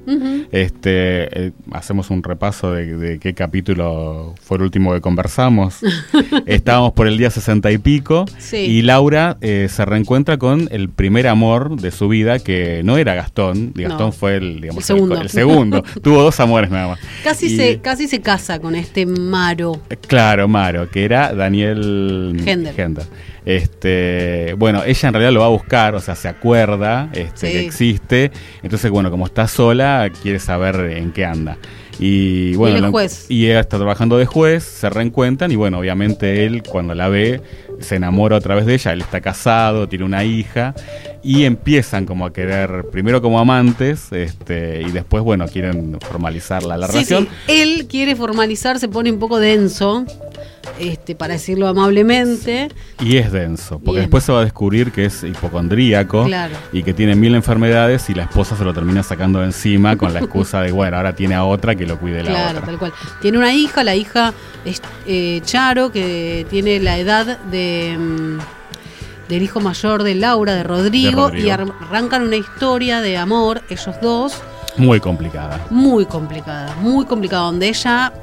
[0.52, 5.80] Este, eh, hacemos un repaso de, de qué capítulo fue el último que conversamos.
[6.46, 8.58] Estábamos por el día sesenta y pico Sí.
[8.58, 13.13] y Laura eh, se reencuentra con el primer amor de su vida que no era
[13.13, 13.74] Gastón.
[13.76, 14.12] Gastón No.
[14.12, 15.22] fue el, digamos, El segundo.
[15.22, 15.84] el segundo.
[16.02, 17.00] Tuvo dos amores nada más.
[17.24, 19.82] Casi, Y- se, casi se casa con este Maro.
[20.08, 23.04] Claro, Maro, que era Daniel Hender.
[23.47, 27.53] Este, bueno, ella en realidad lo va a buscar, o sea, se acuerda este, Sí.
[27.53, 28.31] que existe.
[28.62, 31.57] Entonces, bueno, como está sola, quiere saber en qué anda.
[31.99, 36.62] Y bueno, lo- y ella está trabajando de juez, se reencuentran y bueno, obviamente él
[36.62, 37.41] cuando la ve
[37.79, 40.75] se enamora otra vez de ella, él está casado, tiene una hija
[41.23, 46.77] y empiezan como a querer, primero como amantes, este, y después, bueno, quieren formalizar la,
[46.77, 47.27] la Sí, relación.
[47.47, 47.62] sí.
[47.62, 50.05] Él quiere formalizar, se pone un poco denso,
[50.79, 52.69] este, para decirlo amablemente.
[53.01, 56.55] Y es denso, porque después se va a descubrir que es hipocondríaco Claro.
[56.71, 60.13] y que tiene mil enfermedades y la esposa se lo termina sacando de encima con
[60.13, 62.65] la excusa de, bueno, ahora tiene a otra que lo cuide la Claro, otra.
[62.65, 62.93] tal cual.
[63.21, 64.33] Tiene una hija, la hija
[64.65, 68.37] es eh, Charo, que tiene la edad de mm,
[69.29, 71.47] del hijo mayor de Laura, de Rodrigo, De Rodrigo.
[71.47, 74.41] y ar- arrancan una historia de amor, ellos dos,
[74.77, 75.59] Muy complicada.
[75.69, 78.13] muy complicada, muy complicada, donde ella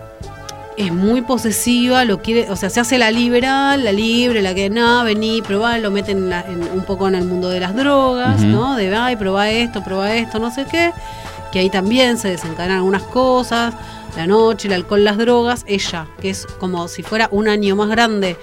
[0.77, 4.71] es muy posesiva, lo quiere, o sea, se hace la liberal, la libre, la que
[4.71, 7.75] no, vení, probá, lo meten en la- en- un poco en el mundo de las
[7.77, 8.41] drogas.
[8.43, 8.77] ¿no?
[8.77, 10.91] De, ay, probá esto, probá esto, no sé qué,
[11.53, 13.75] que ahí también se desencadenan algunas cosas,
[14.17, 17.89] la noche, el alcohol, las drogas, ella, que es como si fuera un año más
[17.89, 18.37] grande,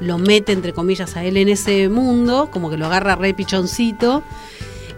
[0.00, 4.22] lo mete, entre comillas, a él en ese mundo, como que lo agarra re pichoncito,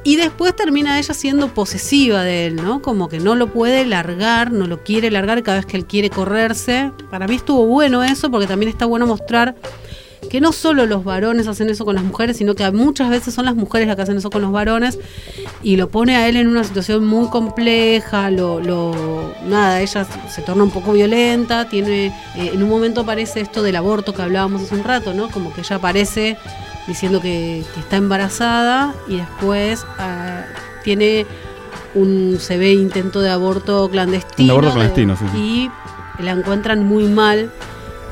[0.04, 2.82] y después termina ella siendo posesiva de él, ¿no?
[2.82, 6.10] Como que no lo puede largar, no lo quiere largar cada vez que él quiere
[6.10, 6.90] correrse.
[7.10, 9.54] Para mí estuvo bueno eso, porque también está bueno mostrar
[10.28, 13.44] que no solo los varones hacen eso con las mujeres, sino que muchas veces son
[13.44, 14.98] las mujeres las que hacen eso con los varones
[15.62, 20.42] y lo pone a él en una situación muy compleja, lo, lo nada, ella se
[20.42, 24.62] torna un poco violenta, tiene, eh, en un momento aparece esto del aborto que hablábamos
[24.62, 25.28] hace un rato, ¿no?
[25.28, 26.36] Como que ella aparece
[26.86, 30.42] diciendo que, que está embarazada y después ah,
[30.84, 31.26] tiene
[31.94, 34.44] un se ve intento de aborto clandestino.
[34.44, 35.70] Un aborto de- clandestino, sí.
[36.18, 37.50] Y la encuentran muy mal.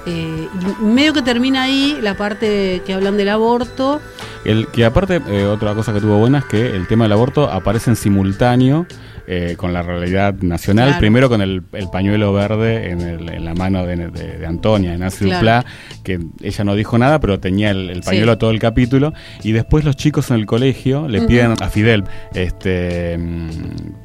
[0.07, 0.49] eh,
[0.81, 4.01] y medio que termina ahí la parte que hablan del aborto.
[4.45, 7.51] El, que aparte, eh, otra cosa que tuvo buena es que el tema del aborto
[7.51, 8.87] aparece en simultáneo
[9.33, 10.89] eh, con la realidad nacional.
[10.89, 10.99] Claro.
[11.01, 14.93] Primero con el, el pañuelo verde en, el- en la mano de, de- de Antonia,
[14.95, 15.37] en Nancy Claro.
[15.39, 15.65] Duplá,
[16.03, 18.39] que ella no dijo nada, pero tenía el, el pañuelo Sí.
[18.41, 19.13] todo el capítulo.
[19.45, 22.03] Y después los chicos en el colegio le piden a Fidel
[22.35, 23.49] este, mm,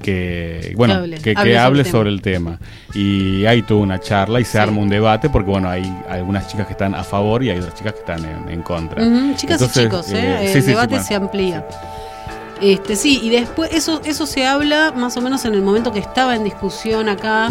[0.03, 2.51] que, bueno, hable, que, que hable sobre hable el tema.
[2.51, 2.59] sobre el tema.
[2.93, 4.57] Y ahí tuvo una charla y se Sí.
[4.59, 7.73] arma un debate porque, bueno, hay algunas chicas que están a favor y hay otras
[7.73, 9.01] chicas que están en, en contra.
[9.01, 10.17] Ujú, Chicas Entonces, y chicos, ¿eh?
[10.19, 11.65] eh, el sí, debate se amplía.
[12.61, 15.99] Este, sí, y después eso, eso se habla más o menos en el momento que
[15.99, 17.49] estaba en discusión acá,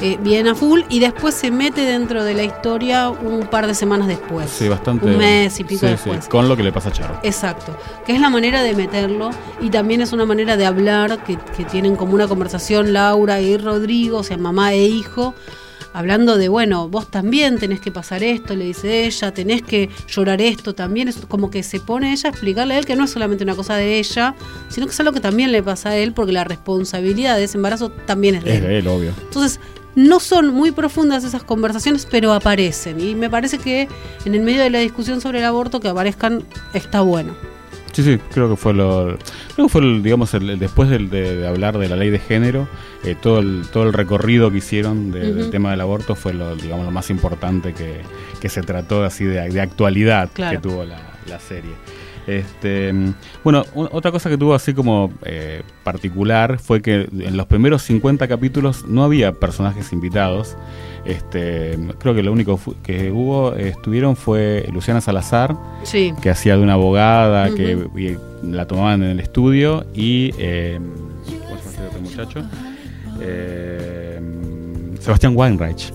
[0.00, 3.74] eh, bien a full, y después se mete dentro de la historia un par de
[3.74, 4.48] semanas después.
[4.50, 5.06] Sí, bastante.
[5.06, 7.20] Un mes y pico Sí, con lo que le pasa a Charo.
[7.22, 9.30] Exacto, que es la manera de meterlo
[9.60, 13.56] y también es una manera de hablar que, que tienen como una conversación Laura y
[13.56, 15.34] Rodrigo, o sea, mamá e hijo,
[15.92, 20.40] hablando de, bueno, vos también tenés que pasar esto, le dice ella, tenés que llorar
[20.40, 23.10] esto también, es como que se pone ella a explicarle a él que no es
[23.10, 24.34] solamente una cosa de ella,
[24.68, 27.56] sino que es algo que también le pasa a él porque la responsabilidad de ese
[27.58, 28.62] embarazo también es de Es él.
[28.64, 29.12] de él, obvio.
[29.22, 29.60] Entonces,
[29.94, 33.00] no son muy profundas esas conversaciones, pero aparecen.
[33.00, 33.88] Y me parece que
[34.24, 37.34] en el medio de la discusión sobre el aborto que aparezcan está bueno.
[37.98, 39.16] Sí, sí, creo que fue lo.
[39.56, 42.10] Creo que fue, el, digamos, el, el- después del- de, de hablar de la ley
[42.10, 42.68] de género,
[43.02, 46.54] eh, todo, el, todo el recorrido que hicieron de- del tema del aborto fue lo,
[46.54, 48.02] digamos, lo más importante que,
[48.40, 50.60] que se trató así de, de actualidad Claro.
[50.60, 51.72] que tuvo la, la serie.
[52.28, 52.92] Este,
[53.42, 58.28] bueno, otra cosa que tuvo así como eh, particular fue que en los primeros 50
[58.28, 60.54] capítulos no había personajes invitados.
[61.06, 66.12] Este, creo que lo único que hubo, eh, estuvieron fue Luciana Salazar, Sí.
[66.20, 70.78] que hacía de una abogada que y la tomaban en el estudio y eh,
[71.24, 72.42] ¿cómo se llama este otro muchacho?
[73.22, 74.20] Eh,
[75.00, 75.92] Sebastián Weinreich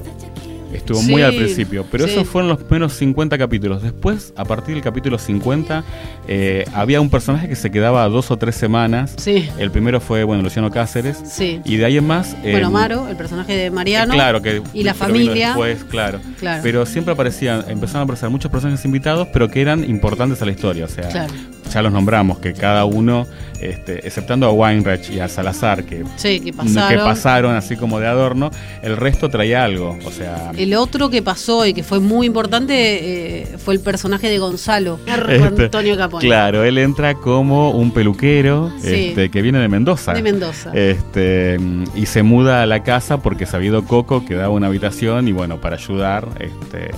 [0.76, 2.12] estuvo muy al principio pero sí.
[2.12, 5.84] esos fueron los primeros 50 capítulos después a partir del capítulo 50
[6.28, 9.50] eh, había un personaje que se quedaba dos o tres semanas Sí.
[9.58, 11.60] el primero fue bueno Luciano Cáceres Sí.
[11.66, 14.14] y de ahí en más bueno, em, Maro, el personaje de Mariano.
[14.14, 15.48] Claro, que y la familia.
[15.50, 16.20] Después, claro.
[16.40, 16.62] Claro.
[16.64, 20.52] Pero siempre aparecían, empezaron a aparecer muchos personajes invitados, pero que eran importantes a la
[20.52, 20.86] historia.
[20.86, 21.34] O sea, Claro.
[21.72, 23.26] Ya los nombramos, que cada uno,
[23.60, 27.04] este, exceptando a Weinreich y a Salazar, que, Sí, que que pasaron.
[27.06, 29.98] pasaron así como de adorno, el resto traía algo.
[30.06, 34.30] O sea, El otro que pasó y que fue muy importante eh, fue el personaje
[34.30, 36.26] de Gonzalo, este, Antonio Capone.
[36.26, 39.08] Claro, él entra como un peluquero Sí.
[39.10, 40.14] este, que viene de Mendoza.
[40.14, 40.72] De Mendoza.
[40.74, 41.58] Este,
[41.96, 45.62] y se muda a la casa porque sabido Coco que daba una habitación y bueno,
[45.62, 46.28] para ayudar.
[46.40, 46.92] Este,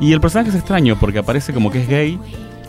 [0.00, 2.18] y el personaje es extraño porque aparece como que es gay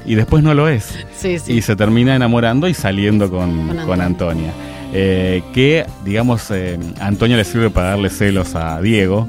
[0.05, 0.97] y después no lo es.
[1.17, 1.53] sí, sí.
[1.53, 4.51] Y se termina enamorando y saliendo con, Con con Antonia.
[4.91, 9.27] Eh, que, digamos, eh, Antonia le sirve para darle celos a Diego,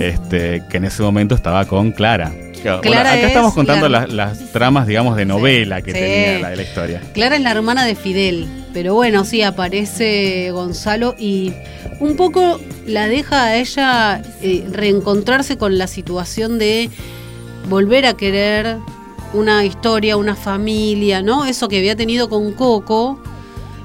[0.00, 2.32] este, que en ese momento estaba con Clara.
[2.62, 5.98] Bueno, Clara acá es estamos contando la- las, las tramas, digamos, de novela que sí.
[5.98, 7.02] tenía la, la historia.
[7.12, 11.52] Clara es la hermana de Fidel, pero bueno, sí, aparece Gonzalo y
[12.00, 16.88] un poco la deja a ella eh, reencontrarse con la situación de
[17.68, 18.76] volver a querer
[19.34, 21.44] una historia, una familia, ¿no?
[21.44, 23.18] Eso que había tenido con Coco,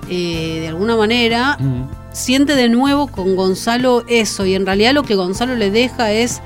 [0.10, 1.84] eh, de alguna manera, Mm.
[2.14, 6.42] siente de nuevo con Gonzalo eso y en realidad lo que Gonzalo le deja es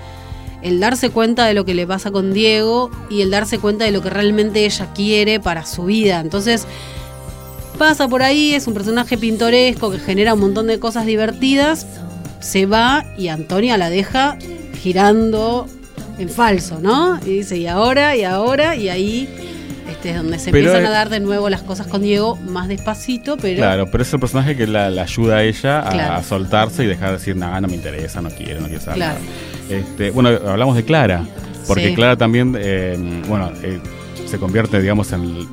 [0.62, 3.92] el darse cuenta de lo que le pasa con Diego y el darse cuenta de
[3.92, 6.20] lo que realmente ella quiere para su vida.
[6.20, 6.66] Entonces
[7.78, 11.86] pasa por ahí, es un personaje pintoresco que genera un montón de cosas divertidas,
[12.40, 14.38] se va y Antonia la deja
[14.82, 15.68] girando
[16.18, 17.20] en falso, ¿no?
[17.26, 19.28] Y dice, y ahora, y ahora, y ahí
[19.90, 22.68] este es donde se Pero, empiezan a dar de nuevo las cosas con Diego más
[22.68, 23.58] despacito, pero...
[23.58, 26.14] Claro, pero es el personaje que la, la ayuda a ella a, Claro.
[26.16, 28.98] a soltarse y dejar de decir, nada, no me interesa, no quiero, no quiero saber
[28.98, 29.20] Claro.
[29.20, 29.80] nada".
[29.80, 31.24] Este, bueno, hablamos de Clara,
[31.68, 31.96] porque Sí.
[31.96, 32.98] Clara también, eh,
[33.28, 33.80] bueno, eh,
[34.26, 35.48] se convierte, digamos, en el,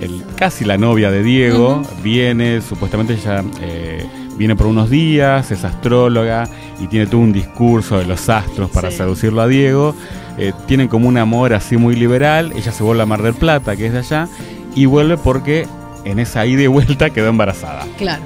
[0.00, 4.04] el- casi la novia de Diego, viene, supuestamente ella eh,
[4.36, 6.48] viene por unos días, es astróloga
[6.80, 8.98] y tiene todo un discurso de los astros para Sí.
[8.98, 9.94] seducirlo a Diego.
[10.38, 13.76] Eh, tienen como un amor así muy liberal, ella se vuelve a Mar del Plata,
[13.76, 14.28] que es de allá,
[14.74, 15.66] y vuelve porque
[16.04, 17.86] en esa ida y vuelta quedó embarazada.
[17.98, 18.22] Claro.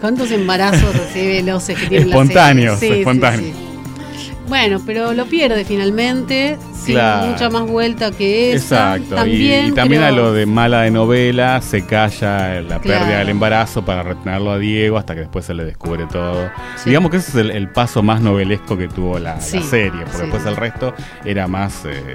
[0.00, 3.54] ¿Cuántos embarazos así veloces que tiene Espontáneos, sí, espontáneos.
[3.56, 4.32] sí.
[4.48, 7.26] Bueno, pero lo pierde finalmente, sin Claro.
[7.26, 8.96] mucha más vuelta que esa.
[8.96, 13.00] Exacto, y- También, y, también a lo de mala de novela se calla la Claro.
[13.00, 16.50] pérdida del embarazo para retenerlo a Diego hasta que después se le descubre todo.
[16.76, 16.90] Sí.
[16.90, 20.22] Digamos que ese es el, el paso más novelesco que tuvo la, serie, porque sí.
[20.22, 20.94] después el resto
[21.24, 22.14] era más, eh,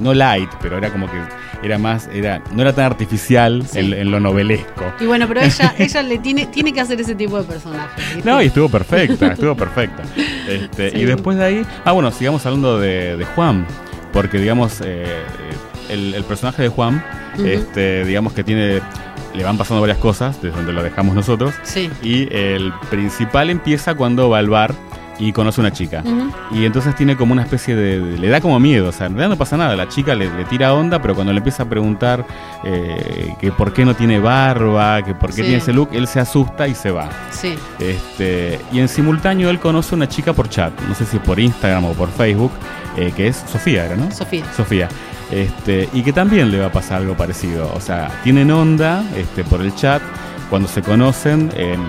[0.00, 1.18] no light, pero era como que
[1.62, 4.84] era más, era no era tan artificial en, en lo novelesco.
[5.00, 8.00] Y bueno, pero ella, ella le tiene, tiene que hacer ese tipo de personaje.
[8.14, 8.28] ¿viste?
[8.28, 10.02] No, y estuvo perfecta, estuvo perfecta.
[10.48, 10.98] Este.
[10.98, 13.64] Y después de ahí, ah, bueno, sigamos hablando de, de Juan,
[14.12, 15.06] porque digamos, eh,
[15.88, 17.04] el, el personaje de Juan,
[17.44, 18.80] este, digamos que tiene,
[19.34, 21.90] le van pasando varias cosas desde donde lo dejamos nosotros, Sí.
[22.02, 24.74] y el principal empieza cuando va al bar
[25.24, 26.02] y conoce una chica.
[26.50, 29.12] Y entonces tiene como una especie de, de- Le da como miedo, o sea, en
[29.12, 29.76] realidad no pasa nada.
[29.76, 32.24] La chica le, le tira onda, pero cuando le empieza a preguntar
[32.64, 35.42] eh, que por qué no tiene barba, que por qué Sí.
[35.42, 37.08] tiene ese look, él se asusta y se va.
[37.30, 37.54] Sí.
[37.78, 41.84] Este, y en simultáneo él conoce una chica por chat, no sé si por Instagram
[41.84, 42.52] o por Facebook,
[42.96, 44.10] eh, que es Sofía, ¿era, no?
[44.10, 44.44] Sofía.
[44.56, 44.88] Sofía.
[45.30, 47.72] Este, y que también le va a pasar algo parecido.
[47.74, 50.02] O sea, tienen onda este, por el chat.
[50.52, 51.80] Cuando se conocen, em,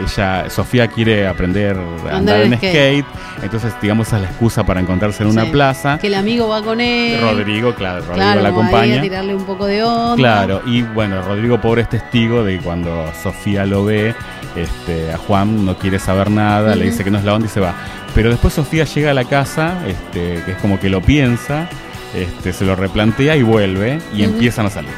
[0.00, 1.76] ella, Sofía quiere aprender
[2.08, 3.04] a andar en skate.
[3.42, 5.98] Entonces, digamos, esa es la excusa para encontrarse en una plaza.
[5.98, 7.20] Que el amigo va con él.
[7.20, 8.98] Rodrigo, claro, Rodrigo Claro, la acompaña.
[9.00, 10.14] a tirarle un poco de onda.
[10.14, 14.14] Claro, y bueno, Rodrigo pobre es testigo de que cuando Sofía lo ve,
[14.54, 17.50] este, a Juan no quiere saber nada, le dice que no es la onda y
[17.50, 17.74] se va.
[18.14, 21.68] Pero después Sofía llega a la casa, este, que es como que lo piensa,
[22.14, 24.92] este, se lo replantea y vuelve y empiezan a salir.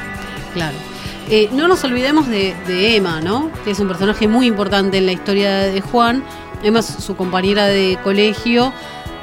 [0.52, 0.89] Claro.
[1.32, 3.52] Eh, no nos olvidemos de, de Emma, ¿no?
[3.64, 6.24] Que es un personaje muy importante en la historia de Juan.
[6.60, 8.72] Emma es su compañera de colegio,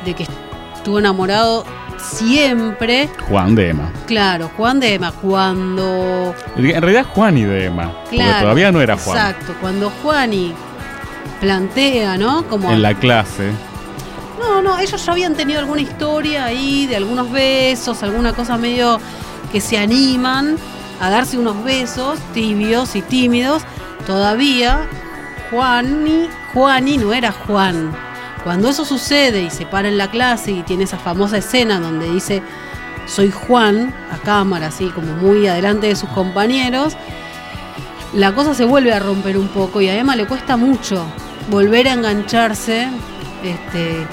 [0.05, 0.25] de que
[0.73, 1.65] estuvo enamorado
[1.97, 3.09] siempre.
[3.27, 3.91] Juan de Emma.
[4.05, 6.33] Claro, Juan de Emma, cuando.
[6.55, 9.17] En realidad Juan y de Emma, porque Claro, todavía no era Juan.
[9.17, 10.53] Exacto, cuando Juani
[11.41, 12.47] plantea, ¿no?
[12.47, 13.51] Como En la clase.
[14.39, 18.97] No, no, ellos ya habían tenido alguna historia ahí de algunos besos, alguna cosa medio
[19.51, 20.55] que se animan
[20.99, 23.63] a darse unos besos tibios y tímidos.
[24.05, 24.79] Todavía
[25.51, 27.91] Juani, Juani no era Juan.
[28.43, 32.09] Cuando eso sucede y se para en la clase y tiene esa famosa escena donde
[32.11, 32.41] dice
[33.05, 36.95] soy Juan a cámara, así como muy adelante de sus compañeros,
[38.13, 41.05] la cosa se vuelve a romper un poco y a Emma le cuesta mucho
[41.49, 42.87] volver a engancharse
[43.43, 44.05] este,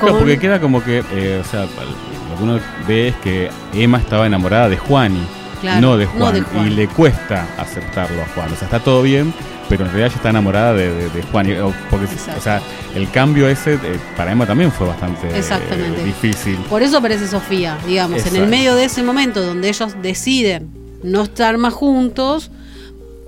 [0.00, 2.58] Claro, con- porque queda como que, eh, o sea, lo que uno
[2.88, 5.22] ve es que Emma estaba enamorada de Juani,
[5.64, 6.66] Claro, no, de no Juan, de Juan.
[6.66, 8.52] y le cuesta aceptarlo a Juan.
[8.52, 9.32] O sea, está todo bien,
[9.68, 11.46] pero en realidad ella está enamorada de, de- de Juan.
[11.90, 12.38] porque, Exacto.
[12.40, 12.62] o sea,
[12.94, 13.78] el cambio ese eh,
[14.16, 16.04] para Emma también fue bastante eh, Exactamente.
[16.04, 16.56] difícil.
[16.70, 20.70] Por eso aparece Sofía, digamos, en el medio de ese momento donde ellos deciden
[21.02, 22.50] no estar más juntos,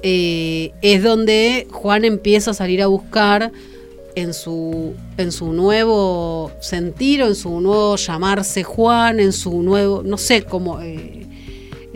[0.02, 3.50] eh, es donde Juan empieza a salir a buscar
[4.14, 10.02] en su, en su nuevo sentir, o en su nuevo llamarse Juan, en su nuevo,
[10.04, 11.25] no sé cómo, eh,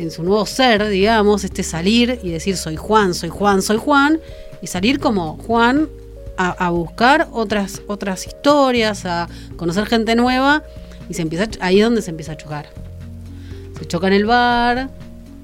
[0.02, 4.20] en su nuevo ser, digamos, este salir y decir soy Juan, soy Juan, soy Juan,
[4.62, 5.88] y salir como Juan
[6.36, 10.62] a, a buscar otras, otras historias, a conocer gente nueva,
[11.08, 12.70] y se empieza, ahí es donde se empieza a chocar.
[13.78, 14.90] Se choca en el bar,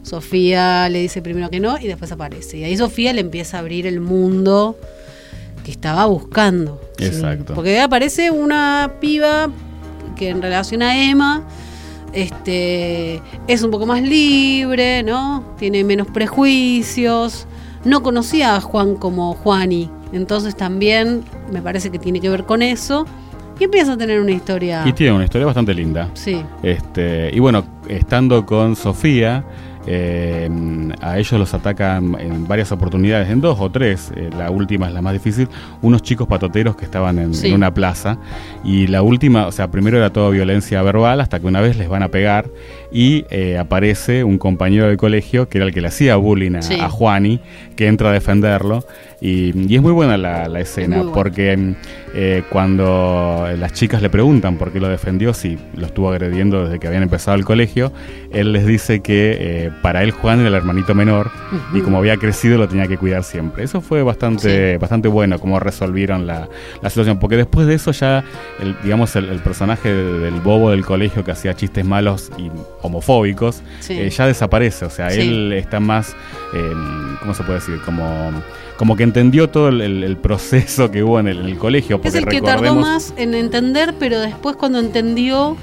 [0.06, 2.58] Sofía le dice primero que no y después aparece.
[2.58, 4.78] Y ahí Sofía le empieza a abrir el mundo
[5.64, 6.80] que estaba buscando.
[6.96, 7.06] ¿sí?
[7.06, 7.54] Exacto.
[7.54, 9.50] Porque aparece una piba
[10.14, 11.42] que en relación a Emma
[12.12, 15.44] este, es un poco más libre, ¿no?
[15.58, 17.46] Tiene menos prejuicios.
[17.84, 19.90] No conocía a Juan como Juani.
[20.12, 23.06] Entonces también me parece que tiene que ver con eso.
[23.58, 24.82] Y empieza a tener una historia.
[24.86, 26.10] Y tiene una historia bastante linda.
[26.14, 26.42] Sí.
[26.62, 29.44] Este, y bueno, estando con Sofía,
[29.86, 30.48] eh,
[31.00, 34.94] a ellos los atacan en varias oportunidades, en dos o tres, eh, la última es
[34.94, 35.48] la más difícil,
[35.82, 37.48] unos chicos patoteros que estaban en, Sí.
[37.48, 38.18] en una plaza.
[38.64, 41.88] Y la última, o sea, primero era todo violencia verbal, hasta que una vez les
[41.88, 42.46] van a pegar
[42.92, 46.62] y eh, aparece un compañero del colegio, que era el que le hacía bullying a,
[46.62, 46.78] Sí.
[46.80, 47.40] a Juani,
[47.76, 48.84] que entra a defenderlo.
[49.20, 51.74] Y, y es muy buena la, la escena, porque mm,
[52.14, 56.78] eh, cuando las chicas le preguntan por qué lo defendió, si lo estuvo agrediendo desde
[56.78, 57.92] que habían empezado el colegio,
[58.30, 61.30] él les dice que eh, para él Juan era el hermanito menor
[61.72, 63.64] y como había crecido lo tenía que cuidar siempre.
[63.64, 64.78] Eso fue bastante, Sí.
[64.78, 66.48] bastante bueno, cómo resolvieron la,
[66.82, 68.22] la situación, porque después de eso ya,
[68.60, 72.50] el, digamos, el, el personaje de- del bobo del colegio que hacía chistes malos y
[72.86, 73.94] homofóbicos, Sí.
[73.94, 75.20] eh, ya desaparece, o sea, Sí.
[75.20, 76.14] él está más,
[76.54, 76.72] eh,
[77.20, 77.78] ¿cómo se puede decir?
[77.84, 78.32] Como,
[78.76, 81.96] como que entendió todo el, el- el proceso que hubo en el, en el colegio.
[81.98, 85.56] Porque Es el que tardó más en entender, pero después cuando entendió,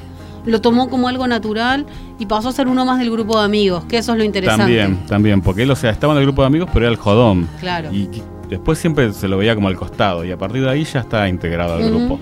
[0.45, 1.86] lo tomó como algo natural
[2.19, 4.63] y pasó a ser uno más del grupo de amigos, que eso es lo interesante.
[4.63, 6.97] También, también, porque él, o sea, estaba en el grupo de amigos, pero era el
[6.99, 7.47] jodón.
[7.62, 7.89] Claro.
[7.93, 8.09] Y
[8.49, 11.29] después siempre se lo veía como al costado, y a partir de ahí ya está
[11.29, 12.19] integrado al grupo.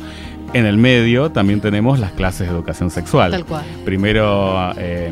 [0.53, 3.31] En el medio también tenemos las clases de educación sexual.
[3.31, 3.63] Tal cual.
[3.85, 5.11] Primero, eh,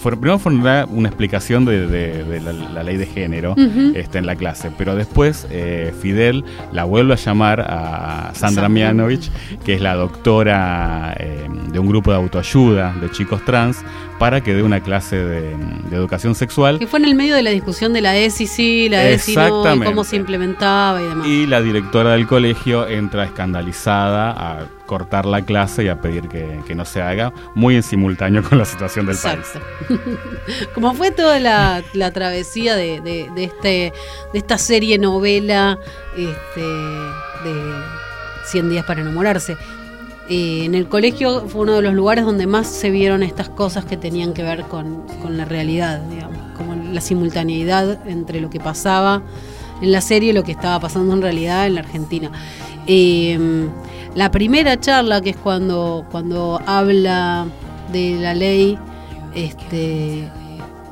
[0.00, 3.54] fue, primero fue una, una explicación de, de- de la, la ley de género
[3.94, 8.68] este, en la clase, pero después eh, Fidel la vuelve a llamar a Sandra Sandra.
[8.68, 9.30] Mianovich,
[9.64, 13.78] que es la doctora eh, de un grupo de autoayuda de chicos trans,
[14.18, 16.78] para que dé una clase de, de educación sexual.
[16.78, 19.74] Que fue en el medio de la discusión de la ESI sí, la ESI no,
[19.74, 21.26] y cómo se implementaba y demás.
[21.26, 26.60] Y la directora del colegio entra escandalizada a cortar la clase y a pedir que,
[26.66, 29.46] que no se haga, muy en simultáneo con la situación del país.
[30.74, 33.92] Como fue toda la, la travesía de, de- de este,
[34.32, 35.78] de esta serie novela
[36.16, 37.74] este, de
[38.46, 39.56] 100 días para enamorarse.
[40.28, 43.84] Eh, en el colegio fue uno de los lugares donde más se vieron estas cosas
[43.84, 48.60] que tenían que ver con, con la realidad, digamos, como la simultaneidad entre lo que
[48.60, 49.22] pasaba
[49.82, 52.30] en la serie y lo que estaba pasando en realidad en la Argentina.
[52.86, 53.68] Eh,
[54.14, 57.46] la primera charla, que es cuando, cuando habla
[57.92, 58.78] de la ley
[59.34, 60.28] este,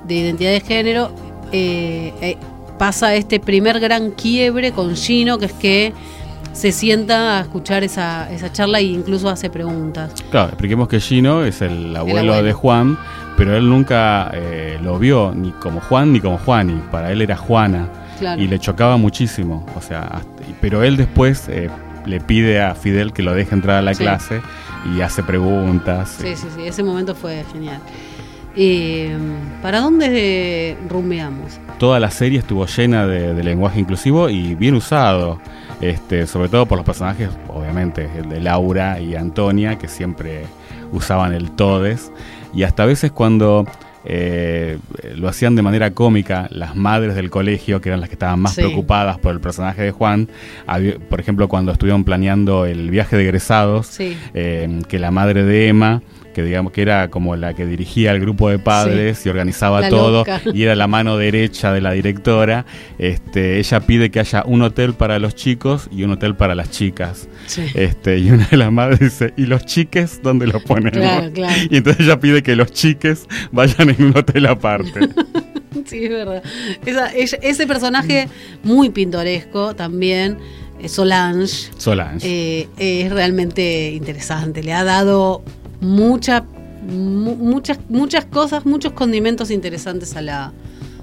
[0.07, 1.12] de identidad de género,
[1.53, 2.37] eh, eh,
[2.79, 5.92] pasa este primer gran quiebre con Gino, que es que
[6.53, 10.12] se sienta a escuchar esa, esa charla e incluso hace preguntas.
[10.31, 12.43] Claro, expliquemos que Gino es el abuelo, abuelo.
[12.43, 12.99] de Juan,
[13.37, 16.81] pero él nunca eh, lo vio ni como Juan ni como Juani.
[16.91, 17.88] Para él era Juana
[18.19, 18.41] Claro.
[18.41, 19.67] y le chocaba muchísimo.
[19.77, 20.29] O sea, hasta-
[20.61, 21.69] pero él después eh,
[22.07, 24.03] le pide a Fidel que lo deje entrar a la Sí.
[24.05, 24.43] clase
[24.95, 26.19] y hace preguntas.
[26.21, 27.79] Sí, sí, sí, ese momento fue genial.
[28.55, 29.17] Eh,
[29.62, 31.59] ¿Para dónde rumbeamos?
[31.79, 35.41] Toda la serie estuvo llena de, de lenguaje inclusivo y bien usado.
[35.83, 40.45] Este, sobre todo por los personajes, obviamente, el de Laura y Antonia, que siempre
[40.92, 42.12] usaban el todes.
[42.55, 43.66] Y hasta a veces cuando
[44.05, 44.79] eh,
[45.14, 48.55] lo hacían de manera cómica, las madres del colegio, que eran las que estaban más
[48.55, 48.61] Sí.
[48.61, 50.29] preocupadas por el personaje de Juan,
[50.66, 54.16] había- por ejemplo, cuando estuvieron planeando el viaje de egresados, Sí.
[54.35, 58.21] eh, que la madre de Emma, que digamos que era como la que dirigía el
[58.21, 60.40] grupo de padres y organizaba La todo, loca.
[60.53, 62.66] y era la mano derecha de la directora,
[62.99, 66.71] este, ella pide que haya un hotel para los chicos y un hotel para las
[66.71, 67.29] chicas.
[67.47, 67.62] Sí.
[67.75, 70.92] Este, y una de las madres dice, ¿y los chiques dónde los ponemos?
[70.92, 71.55] Claro, claro.
[71.71, 75.01] Y entonces ella pide que los chiques vayan en un hotel aparte.
[75.87, 76.42] Sí, es verdad.
[76.87, 78.29] Esa- ella- ese personaje
[78.62, 80.37] muy pintoresco también,
[80.81, 82.21] eh, Solange, Solange.
[82.29, 84.62] eh, es realmente interesante.
[84.62, 85.42] Le ha dado
[85.83, 86.45] mucha,
[86.88, 90.53] mu- muchas, muchas cosas, muchos condimentos interesantes a la,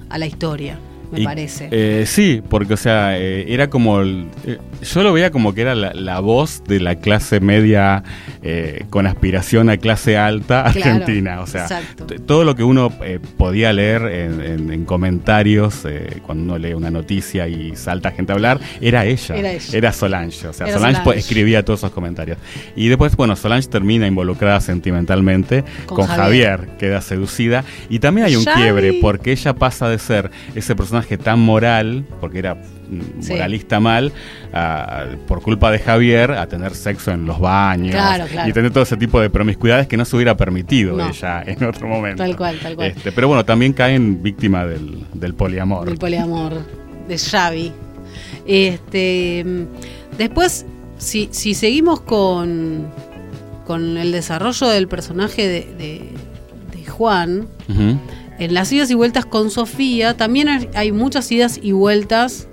[0.09, 0.79] a la historia,
[1.11, 1.67] me Y, parece.
[1.71, 3.99] eh, sí, porque, o sea, eh, era como.
[3.99, 8.03] el- eh, yo lo veía como que era la, la voz de la clase media
[8.41, 11.41] eh, con aspiración a clase alta Claro, argentina.
[11.41, 11.67] O sea,
[12.25, 16.73] todo lo que uno eh, podía leer en, en- en comentarios eh, cuando uno lee
[16.73, 19.35] una noticia y salta gente a hablar, era ella.
[19.35, 19.91] Era ella.
[19.91, 20.47] Solange.
[20.47, 21.19] O sea, Era Solange, Solange.
[21.19, 22.37] escribía todos esos comentarios.
[22.75, 26.59] Y después, bueno, Solange termina involucrada sentimentalmente Con con, Javier.
[26.59, 26.77] Javier.
[26.77, 27.63] queda seducida.
[27.89, 32.39] Y también hay un quiebre porque ella pasa de ser ese personaje tan moral, porque
[32.39, 32.57] era
[33.19, 33.33] Sí.
[33.33, 34.11] moralista mal,
[34.53, 38.49] a- por culpa de Javier, a tener sexo en los baños Claro, claro.
[38.49, 41.07] y tener todo ese tipo de promiscuidades que no se hubiera permitido No.
[41.09, 42.23] ella en otro momento.
[42.23, 42.87] Tal cual, tal cual.
[42.89, 45.87] Este, pero bueno, también caen víctima del, del poliamor.
[45.87, 46.53] del poliamor
[47.07, 47.71] de Xavi.
[48.45, 49.45] Este,
[50.17, 50.65] después,
[50.97, 52.87] si, si seguimos con,
[53.65, 56.09] con el desarrollo del personaje de, de-
[56.77, 57.47] de Juan,
[58.39, 62.47] en las idas y vueltas con Sofía, también hay, hay muchas idas y vueltas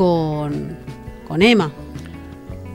[0.00, 0.78] con,
[1.28, 1.70] con Emma.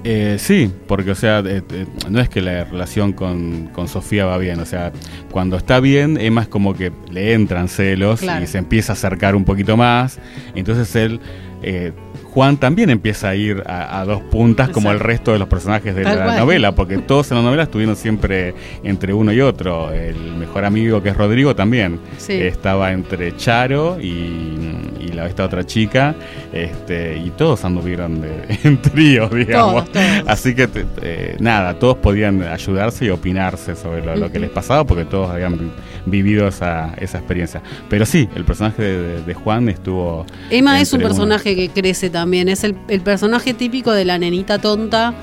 [0.04, 4.28] Eh, sí, porque o sea, eh, eh, no es que la relación con, con Sofía
[4.28, 4.92] va bien, o sea,
[5.32, 8.44] cuando está bien, Emma es como que le entran celos Claro.
[8.44, 10.20] y se empieza a acercar un poquito más,
[10.54, 11.20] entonces él,
[11.64, 11.94] eh,
[12.36, 15.96] Juan también empieza a ir a, a dos puntas como el resto de los personajes
[15.96, 16.38] de Tal la cual.
[16.40, 21.02] novela, porque todos en la novela estuvieron siempre entre uno y otro, el mejor amigo
[21.02, 22.34] que es Rodrigo también Sí.
[22.34, 24.10] estaba entre Charo y,
[25.00, 26.14] y la, esta otra chica,
[26.52, 29.86] este, y todos anduvieron de, en trío, digamos.
[29.86, 30.24] Todos, todos.
[30.28, 30.68] Así que
[31.02, 35.30] eh, nada, todos podían ayudarse y opinarse sobre lo, lo que les pasaba porque todos
[35.32, 35.72] habían vi-
[36.06, 37.62] vivido esa, esa experiencia.
[37.90, 40.26] Pero sí, el personaje de, de- de Juan estuvo...
[40.50, 41.08] Emma es un uno.
[41.08, 45.14] personaje que crece también, es el, el personaje típico de la nenita tonta,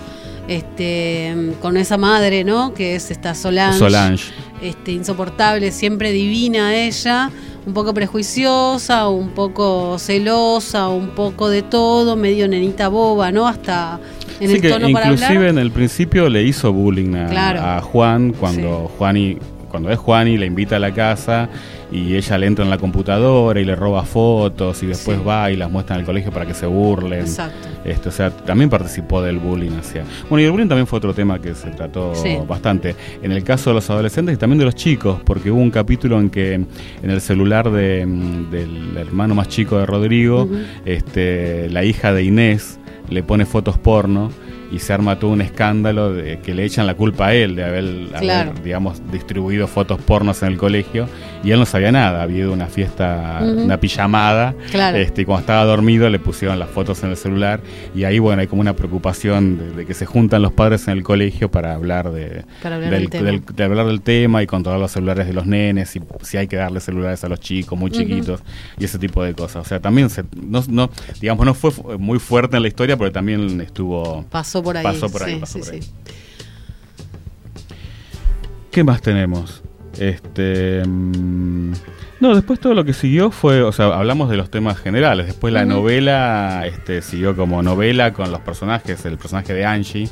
[0.49, 2.75] este, con esa madre, ¿no?
[2.75, 3.79] Que es esta Solange.
[3.79, 4.25] Solange.
[4.61, 7.31] este, insoportable, siempre divina ella,
[7.67, 13.47] un poco prejuiciosa, un poco celosa, un poco de todo, medio nenita boba, ¿no?
[13.47, 13.99] Hasta
[14.41, 15.51] en Sí, el que tono para inclusive hablar.
[15.51, 17.61] en el principio le hizo bullying a, Claro.
[17.63, 19.39] a Juan cuando Juani
[19.71, 21.49] cuando es Juani le invita a la casa
[21.93, 25.25] y ella le entra en la computadora y le roba fotos y después Sí.
[25.27, 27.21] va y las muestra en el colegio para que se burlen.
[27.21, 27.69] Exacto.
[27.85, 30.05] Este, o sea, también participó del bullying hacia.
[30.31, 32.39] Bueno, y el bullying también fue otro tema que se trató Sí.
[32.49, 32.95] bastante.
[33.23, 36.19] En el caso de los adolescentes y también de los chicos, porque hubo un capítulo
[36.19, 36.67] en que en
[37.03, 38.07] el celular de,
[38.51, 40.49] del hermano más chico de Rodrigo,
[40.87, 42.79] este, la hija de Inés
[43.11, 44.31] le pone fotos porno
[44.73, 47.65] y se arma todo un escándalo de que le echan la culpa a él de
[47.65, 51.07] haber, digamos, distribuido fotos pornos en el colegio
[51.45, 54.97] y él no sabía nada, había una fiesta, una pijamada Claro.
[54.99, 57.61] este, y cuando estaba dormido le pusieron las fotos en el celular
[57.95, 60.95] y ahí bueno hay como una preocupación de, de que se juntan los padres en
[60.97, 63.25] el colegio para hablar de, Para hablar del, del tema.
[63.27, 66.47] del- de hablar del tema y controlar los celulares de los nenes y si hay
[66.47, 68.41] que darle celulares a los chicos muy chiquitos
[68.79, 69.67] y ese tipo de cosas.
[69.67, 72.97] O sea también se- no, no digamos no fue fu- muy fuerte en la historia
[72.97, 74.85] pero también estuvo Pasó por ahí.
[74.85, 75.83] Pasó por ahí, sí, pasó sí, por ahí.
[75.83, 75.91] sí.
[78.71, 79.63] ¿Qué más tenemos?
[79.99, 80.83] Este.
[80.87, 81.73] mm,
[82.21, 83.63] No, después todo lo que siguió fue.
[83.63, 85.27] O sea, hablamos de los temas generales.
[85.27, 89.05] Después la novela este, siguió como novela con los personajes.
[89.05, 90.09] El personaje de Angie.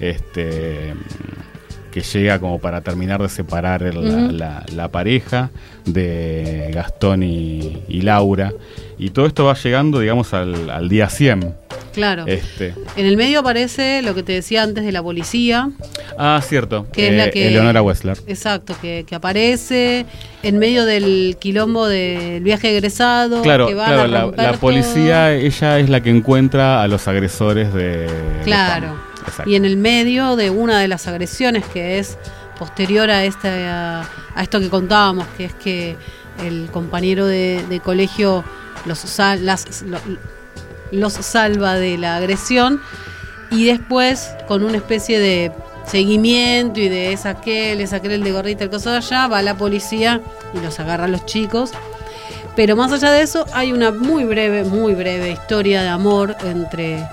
[0.00, 0.94] Este.
[0.94, 1.48] mm,
[1.90, 4.32] Que llega como para terminar de separar el- la, Ujú.
[4.32, 5.50] la- la pareja
[5.86, 8.52] de Gastón y, y Laura.
[8.98, 11.54] Y todo esto va llegando, digamos, al, al día 100.
[11.98, 12.24] Claro.
[12.26, 12.74] Este.
[12.96, 15.70] En el medio aparece lo que te decía antes de la policía.
[16.16, 16.86] Ah, cierto.
[16.92, 18.16] Que es la eh, que- Eleonora Wessler.
[18.26, 20.06] Exacto, que, que aparece
[20.42, 23.42] en medio del quilombo del viaje egresado.
[23.42, 24.02] Claro, que van claro,
[24.36, 25.46] a la, policía, todo.
[25.46, 28.06] ella es la que encuentra a los agresores de.
[28.44, 28.96] Claro.
[29.26, 29.50] Exacto.
[29.50, 32.16] Y en el medio de una de las agresiones que es
[32.58, 34.02] posterior a, esta,
[34.34, 35.96] a esto que contábamos, que es que
[36.46, 38.44] el compañero de, de colegio
[38.86, 39.98] los, las- lo-
[40.90, 42.80] los salva de la agresión
[43.50, 45.52] y después con una especie de
[45.86, 49.56] seguimiento y de es aquel, es aquel el de gorrita, el coso allá, va la
[49.56, 50.20] policía
[50.54, 51.72] y los agarra a los chicos.
[52.54, 57.06] Pero más allá de eso, hay una muy breve, muy breve historia de amor entre,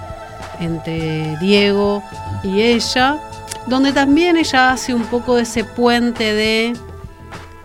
[0.59, 2.03] entre Diego
[2.43, 3.19] y ella,
[3.67, 6.73] donde también ella hace un poco ese puente de,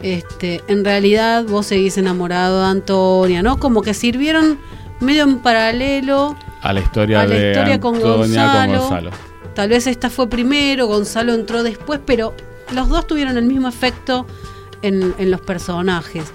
[0.02, 3.58] este, en realidad vos seguís enamorado de Antonia, ¿no?
[3.58, 4.58] Como que sirvieron
[5.00, 6.36] medio en paralelo.
[6.62, 8.72] a la historia a la de historia con Gonzalo.
[8.72, 9.10] con Gonzalo.
[9.54, 12.34] Tal vez esta fue primero, Gonzalo entró después, pero
[12.72, 14.26] los dos tuvieron el mismo efecto
[14.82, 16.32] en, en los personajes.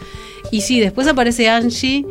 [0.55, 2.05] Y sí, después aparece Angie,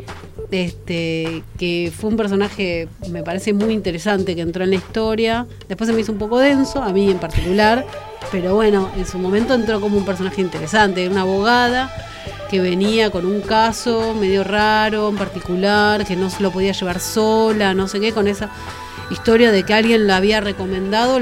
[0.51, 5.47] este, que fue un personaje, me parece muy interesante, que entró en la historia.
[5.67, 7.83] Después se me hizo un poco denso, a mí en particular,
[8.31, 11.91] pero bueno, en su momento entró como un personaje interesante, una abogada
[12.47, 16.99] que venía con un caso medio raro en particular, que no se lo podía llevar
[16.99, 18.51] sola, no sé qué, con esa
[19.09, 21.19] historia de que alguien la había recomendado,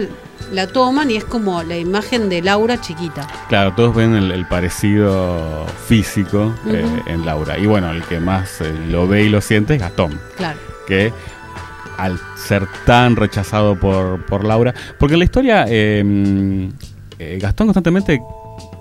[0.51, 3.27] la toman y es como la imagen de Laura chiquita.
[3.49, 7.57] Claro, todos ven el, el parecido físico eh, en Laura.
[7.57, 10.59] Y bueno, el que más eh, lo ve y lo siente es Gastón, Claro.
[10.87, 11.11] que
[11.97, 16.67] al ser tan rechazado por, por Laura, porque en la historia eh, mm,
[17.19, 18.19] eh, Gastón constantemente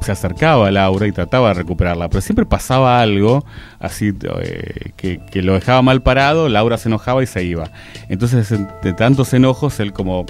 [0.01, 3.45] se acercaba a Laura y trataba de recuperarla, pero siempre pasaba algo
[3.79, 7.71] así eh, que, que lo dejaba mal parado, Laura se enojaba y se iba.
[8.09, 10.27] Entonces, en- de tantos enojos, él como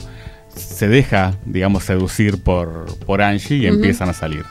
[0.54, 4.44] se deja, digamos, seducir por, por Angie y empiezan a salir.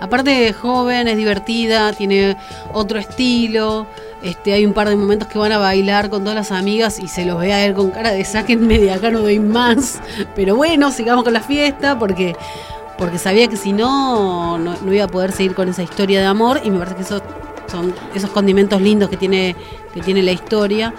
[0.00, 2.36] Aparte de joven, es divertida, tiene
[2.72, 3.86] otro estilo.
[4.22, 7.08] Este, hay un par de momentos que van a bailar con todas las amigas y
[7.08, 10.00] se los ve a él con cara de sáquenme de acá, no doy más.
[10.36, 12.36] Pero bueno, sigamos con la fiesta porque,
[12.96, 16.26] porque sabía que si no, no, no iba a poder seguir con esa historia de
[16.26, 17.22] amor y me parece que esos
[17.70, 19.54] son esos condimentos lindos que tiene,
[19.94, 20.94] que tiene la historia.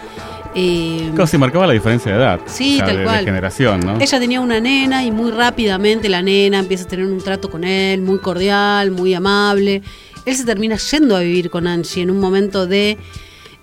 [0.55, 2.39] Eh, Claro, sí, marcaba la diferencia de edad.
[2.45, 3.25] Sí, o sea, tal de, de cual.
[3.25, 3.99] generación, ¿no?
[3.99, 7.63] ella tenía una nena y muy rápidamente la nena empieza a tener un trato con
[7.63, 9.81] él, muy cordial, muy amable.
[10.25, 12.97] Él se termina yendo a vivir con Angie en un momento de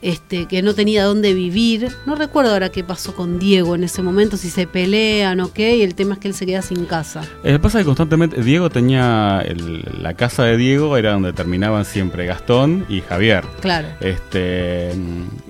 [0.02, 1.88] este que no tenía dónde vivir.
[2.06, 5.76] No recuerdo ahora qué pasó con Diego en ese momento, si se pelean o qué,
[5.76, 7.22] y el tema es que él se queda sin casa.
[7.44, 12.26] Eh, pasa que constantemente Diego tenía el- la casa de Diego era donde terminaban siempre
[12.26, 13.44] Gastón y Javier.
[13.60, 13.88] Claro.
[14.00, 14.90] Este,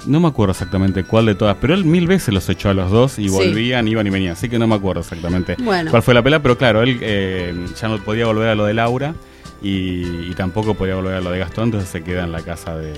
[0.06, 2.90] no me acuerdo exactamente cuál de todas, pero él mil veces los echó a los
[2.90, 3.34] dos y Sí.
[3.34, 5.90] volvían, iban y venían, así que no me acuerdo exactamente Bueno.
[5.90, 8.74] cuál fue la pelea, pero claro, él eh, ya no podía volver a lo de
[8.74, 9.14] Laura
[9.62, 12.76] y, y tampoco podía volver a lo de Gastón, entonces se queda en la casa
[12.76, 12.92] de,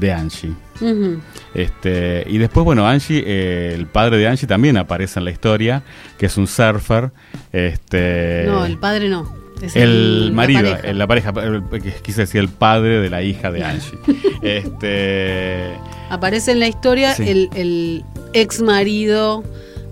[0.00, 0.52] de Angie.
[1.54, 5.82] Este, y después, bueno, Angie, eh, el padre de Angie también aparece en la historia,
[6.18, 7.10] que es un surfer.
[7.52, 9.34] Este, No, el padre no.
[9.62, 10.88] es el la marido, pareja.
[10.88, 11.62] el- la pareja, el-
[12.02, 13.98] quise decir el padre de la hija de Angie.
[14.42, 15.74] este,
[16.08, 17.28] Aparece en la historia Sí.
[17.54, 19.44] el ex marido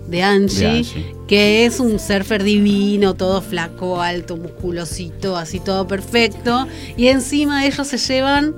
[0.07, 1.15] de Angie, De Angie.
[1.27, 6.67] que es un surfer divino, todo flaco, alto, musculosito, así todo perfecto.
[6.97, 8.53] Y encima ellos se llevan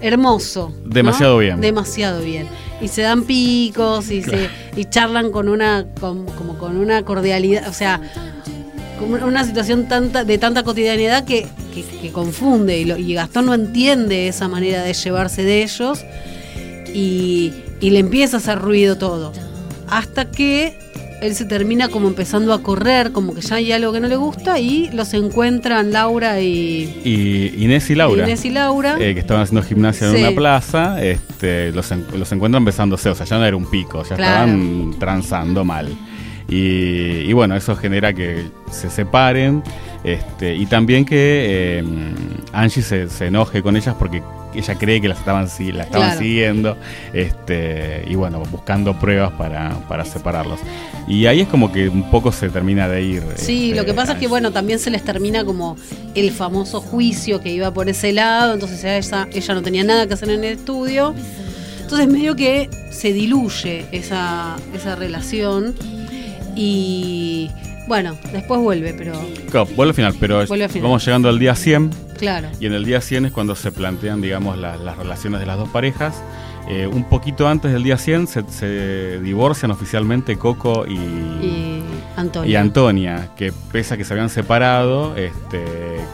[0.00, 0.72] hermoso.
[0.84, 0.90] ¿no?
[0.90, 1.60] Demasiado bien.
[1.60, 2.46] Demasiado bien.
[2.80, 7.68] Y se dan picos y, se, y charlan con una, con- como con una cordialidad,
[7.68, 8.00] o sea,
[8.98, 12.78] como una situación tanta, de tanta cotidianidad que, que- que confunde.
[12.78, 16.04] Y, lo- y Gastón no entiende esa manera de llevarse de ellos
[16.92, 19.32] y, y le empieza a hacer ruido todo.
[19.88, 20.78] Hasta que
[21.22, 24.16] él se termina como empezando a correr, como que ya hay algo que no le
[24.16, 28.24] gusta y los encuentran Laura y, Y Inés y Laura.
[28.24, 28.96] Inés y Laura.
[29.00, 30.16] eh, que estaban haciendo gimnasia Sí.
[30.16, 33.70] en una plaza, este, los, en- los encuentran besándose, o sea, ya no era un
[33.70, 34.50] pico, ya Claro.
[34.52, 35.88] estaban transando mal.
[36.48, 39.62] Y, y bueno, eso genera que se separen
[40.04, 41.16] este, y también que
[41.80, 41.84] eh,
[42.52, 44.22] Angie se, se enoje con ellas porque
[44.58, 46.18] ella cree que estaban, la estaban Claro.
[46.20, 46.76] siguiendo
[47.12, 50.60] este, y bueno, buscando pruebas para, para separarlos.
[51.08, 53.22] Y ahí es como que un poco se termina de ir.
[53.36, 55.76] Sí, este, lo que pasa es que bueno, también se les termina como
[56.14, 60.14] el famoso juicio que iba por ese lado, entonces ella, ella no tenía nada que
[60.14, 61.14] hacer en el estudio.
[61.82, 65.74] Entonces medio que se diluye esa, esa relación
[66.56, 67.50] y
[67.86, 69.12] bueno, después vuelve, pero
[69.50, 70.84] Claro, vuelve al final, pero es- Vuelve al final.
[70.88, 72.48] vamos llegando al día 100 claro.
[72.60, 75.56] y en el día 100 es cuando se plantean, digamos, la- las relaciones de las
[75.58, 76.22] dos parejas.
[76.68, 81.84] Eh, un poquito antes del día 100 se, se divorcian oficialmente Coco y, Y
[82.16, 82.50] Antonio.
[82.50, 85.64] y Antonia, que pese a que se habían separado, este,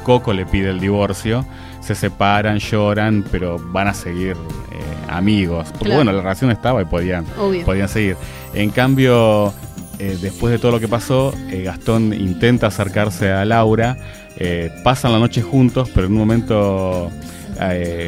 [0.02, 1.46] Coco le pide el divorcio,
[1.80, 4.32] se separan, lloran, pero van a seguir
[4.72, 5.68] eh, amigos.
[5.70, 5.96] Porque Claro.
[6.00, 7.64] bueno, la relación estaba y podían, Obvio.
[7.64, 8.16] podían seguir.
[8.52, 9.54] En cambio,
[10.02, 13.96] eh, después de todo lo que pasó, eh, Gastón intenta acercarse a Laura,
[14.36, 17.10] eh, pasan la noche juntos, pero en un momento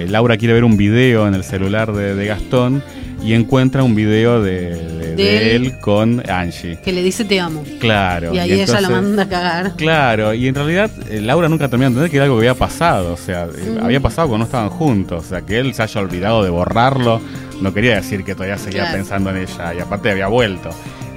[0.09, 2.83] Laura quiere ver un video en el celular de, de Gastón
[3.23, 5.67] y encuentra un video de, de- de él.
[5.67, 6.79] él con Angie.
[6.85, 7.63] Que le dice te amo.
[7.79, 8.35] Claro.
[8.35, 9.73] Y ahí ella la manda a cagar.
[9.77, 13.13] Claro, y en realidad Laura nunca terminó de entender que era algo que había pasado,
[13.13, 13.85] o sea, Mm.
[13.85, 17.21] había pasado cuando no estaban juntos, o sea, que él se haya olvidado de borrarlo,
[17.61, 18.97] no quería decir que todavía seguía Claro.
[18.99, 20.71] pensando en ella, y aparte había vuelto,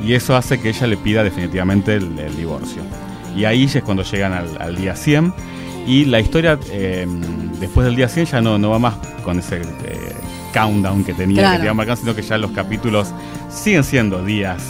[0.03, 2.81] y eso hace que ella le pida definitivamente el, el divorcio.
[3.35, 5.33] Y ahí es cuando llegan al, al día 100,
[5.85, 7.07] y la historia eh,
[7.59, 10.13] después del día 100 ya no, no va más con ese eh,
[10.53, 11.53] countdown que tenía, Claro.
[11.53, 13.09] que te iba marcando, sino que ya los capítulos
[13.49, 14.61] siguen siendo días.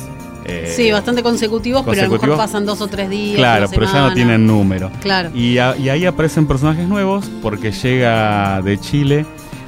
[0.45, 3.35] eh, Sí, bastante consecutivos, pero a lo mejor pasan dos o tres días.
[3.37, 4.91] Claro, pero ya no tienen número.
[5.01, 5.29] Claro.
[5.33, 9.25] Y, a- y ahí aparecen personajes nuevos porque llega de Chile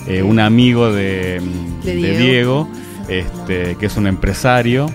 [0.08, 1.42] eh, un amigo de,
[1.84, 2.18] De de Diego.
[2.20, 2.70] Diego,
[3.08, 4.86] este, que es un empresario,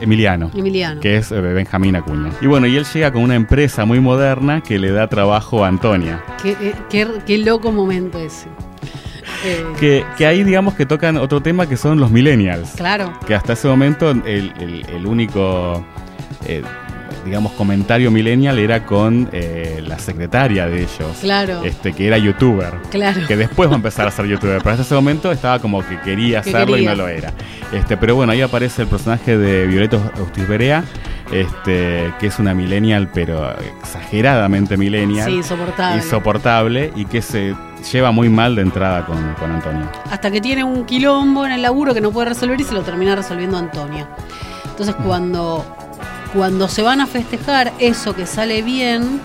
[0.00, 0.50] Emiliano.
[0.54, 1.00] Emiliano.
[1.00, 2.30] Que es eh, Benjamín Acuña.
[2.40, 5.68] Y bueno, y él llega con una empresa muy moderna que le da trabajo a
[5.68, 6.22] Antonia.
[6.42, 8.46] Qué, eh, qué- qué loco momento ese.
[9.44, 12.70] Eh, Que, que ahí digamos que tocan otro tema que son los millennials.
[12.76, 13.12] Claro.
[13.26, 14.22] que hasta ese momento el,
[14.58, 15.84] el- el único,
[16.46, 16.62] eh,
[17.28, 21.62] digamos, comentario millennial era con eh, la secretaria de ellos, Claro.
[21.64, 22.74] este, que era youtuber.
[22.90, 23.20] Claro.
[23.26, 26.00] Que después va a empezar a ser youtuber, pero hasta ese momento estaba como que
[26.00, 26.92] quería Que hacerlo quería.
[26.94, 27.32] y no lo era.
[27.72, 29.98] Este, pero bueno, ahí aparece el personaje de Violeta
[30.48, 30.82] Berea,
[31.32, 33.50] este, que es una millennial, pero
[33.80, 35.28] exageradamente millennial.
[35.30, 35.96] Sí, insoportable.
[36.02, 37.54] Insoportable y que se
[37.92, 39.88] lleva muy mal de entrada con, con Antonio.
[40.10, 42.82] Hasta que tiene un quilombo en el laburo que no puede resolver y se lo
[42.82, 44.08] termina resolviendo Antonia.
[44.70, 45.64] Entonces cuando,
[46.34, 49.20] cuando se van a festejar eso que sale bien,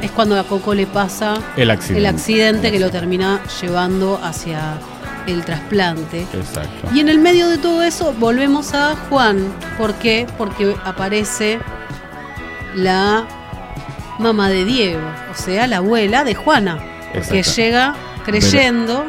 [0.00, 1.98] es cuando a Coco le pasa El accidente.
[2.00, 4.78] el accidente que lo termina llevando hacia
[5.26, 6.26] el trasplante.
[6.34, 6.88] Exacto.
[6.94, 9.52] Y en el medio de todo eso volvemos a Juan.
[9.78, 10.26] ¿Por qué?
[10.36, 11.58] Porque aparece
[12.74, 13.26] la
[14.18, 15.00] mamá de Diego,
[15.32, 16.78] o sea, la abuela de Juana,
[17.30, 17.94] que llega
[18.24, 19.04] creyendo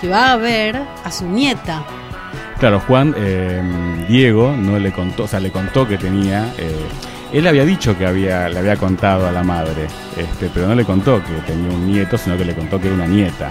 [0.00, 1.82] que va a ver a su nieta.
[2.60, 3.60] Claro, Juan, eh,
[4.08, 6.52] Diego no le contó, o sea, le contó que tenía.
[6.58, 6.76] eh,
[7.32, 9.86] él había dicho que había, le había contado a la madre,
[10.16, 12.96] este, pero no le contó que tenía un nieto, sino que le contó que era
[12.96, 13.50] una nieta.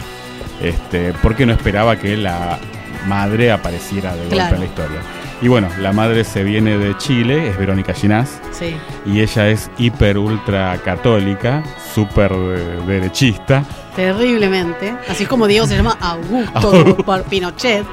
[0.61, 2.59] Este, porque no esperaba que la
[3.07, 4.55] madre apareciera de golpe Claro.
[4.55, 4.99] en la historia.
[5.41, 8.75] Y bueno, la madre se viene de Chile, es Verónica Ginás, Sí.
[9.05, 11.63] y ella es hiper ultra católica,
[11.95, 13.63] súper eh, derechista.
[13.95, 14.93] Terriblemente.
[15.07, 17.85] Así como Diego se llama Augusto por Pinochet.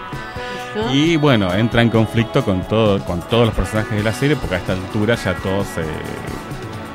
[0.93, 4.57] Y bueno, entra en conflicto con todo, con todos los personajes de la serie, porque
[4.57, 5.85] a esta altura ya todos eh,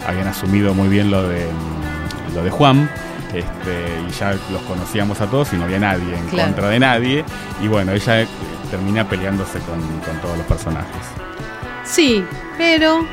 [0.07, 2.89] habían asumido muy bien lo de mm, lo de Juan.
[3.33, 6.49] Este, y ya los conocíamos a todos y no había nadie en Claro.
[6.49, 7.25] contra de nadie.
[7.63, 8.27] Y bueno, ella eh,
[8.69, 11.01] termina peleándose con, con todos los personajes.
[11.85, 12.23] Sí,
[12.57, 13.05] pero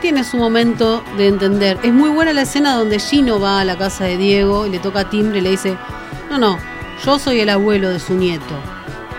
[0.00, 1.78] tiene su momento de entender.
[1.82, 4.78] Es muy buena la escena donde Gino va a la casa de Diego y le
[4.78, 5.76] toca timbre y le dice,
[6.30, 6.58] no, no,
[7.04, 8.54] yo soy el abuelo de su nieto.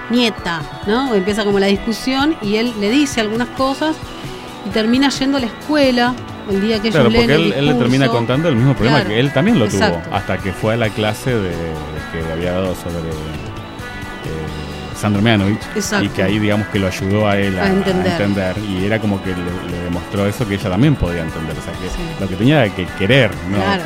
[0.10, 1.14] Nieta, ¿no?
[1.14, 3.96] Empieza como la discusión y él le dice algunas cosas
[4.66, 6.14] y termina yendo a la escuela
[6.50, 9.20] el día que Claro, porque él, él le termina contando el mismo problema Claro, que
[9.20, 10.00] él también lo exacto.
[10.06, 11.52] tuvo, hasta que fue a la clase de,
[12.14, 16.06] que había dado sobre eh, Sandro Mianovich Exacto.
[16.06, 18.08] y que ahí digamos que lo ayudó a él a, A entender.
[18.14, 19.36] a entender, y era como que le,
[19.72, 22.02] le demostró eso que ella también podía entender, o sea que Sí.
[22.20, 23.84] lo que tenía era que querer, no Claro.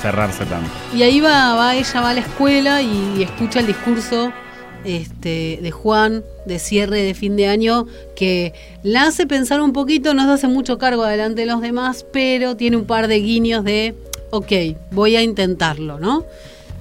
[0.00, 0.70] cerrarse tanto.
[0.94, 4.32] Y ahí va, va ella va a la escuela y, escucha el discurso
[4.86, 10.14] este, de Juan de cierre de fin de año que la hace pensar un poquito,
[10.14, 13.64] no se hace mucho cargo adelante de los demás, pero tiene un par de guiños
[13.64, 13.94] de,
[14.30, 14.52] ok,
[14.92, 16.24] voy a intentarlo, ¿no?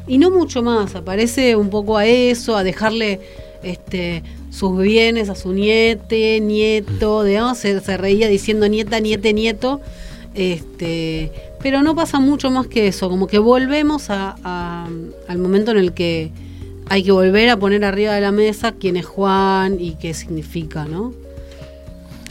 [0.08, 3.20] Y no mucho más, aparece un poco a eso, a dejarle
[3.64, 9.82] este, sus bienes a su niete, nieto, digamos, se, se reía diciendo nieta, niete, nieto.
[10.36, 11.32] Este,
[11.62, 14.88] pero no pasa mucho más que eso, como que volvemos a- a-
[15.28, 16.30] al momento en el que
[16.90, 20.86] hay que volver a poner arriba de la mesa quién es Juan y qué significa,
[20.86, 21.14] ¿no?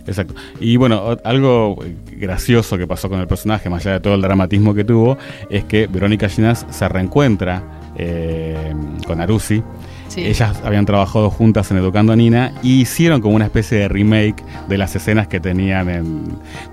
[0.07, 0.35] Exacto.
[0.61, 4.21] Y bueno, algo eh, gracioso que pasó con el personaje, más allá de todo el
[4.21, 5.17] dramatismo que tuvo,
[5.49, 7.63] es que Verónica Ginás se reencuentra
[7.97, 8.75] eh,
[9.07, 9.63] con Arusi.
[10.09, 10.21] Sí.
[10.27, 14.45] Ellas habían trabajado juntas en Educando a Nina y hicieron como una especie de remake
[14.69, 16.25] de las escenas que tenían en.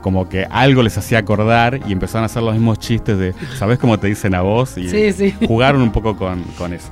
[0.01, 3.79] como que algo les hacía acordar y empezaron a hacer los mismos chistes de ¿sabes
[3.79, 4.77] cómo te dicen a vos?
[4.77, 5.33] Y Sí, sí.
[5.47, 6.91] jugaron un poco con, con eso.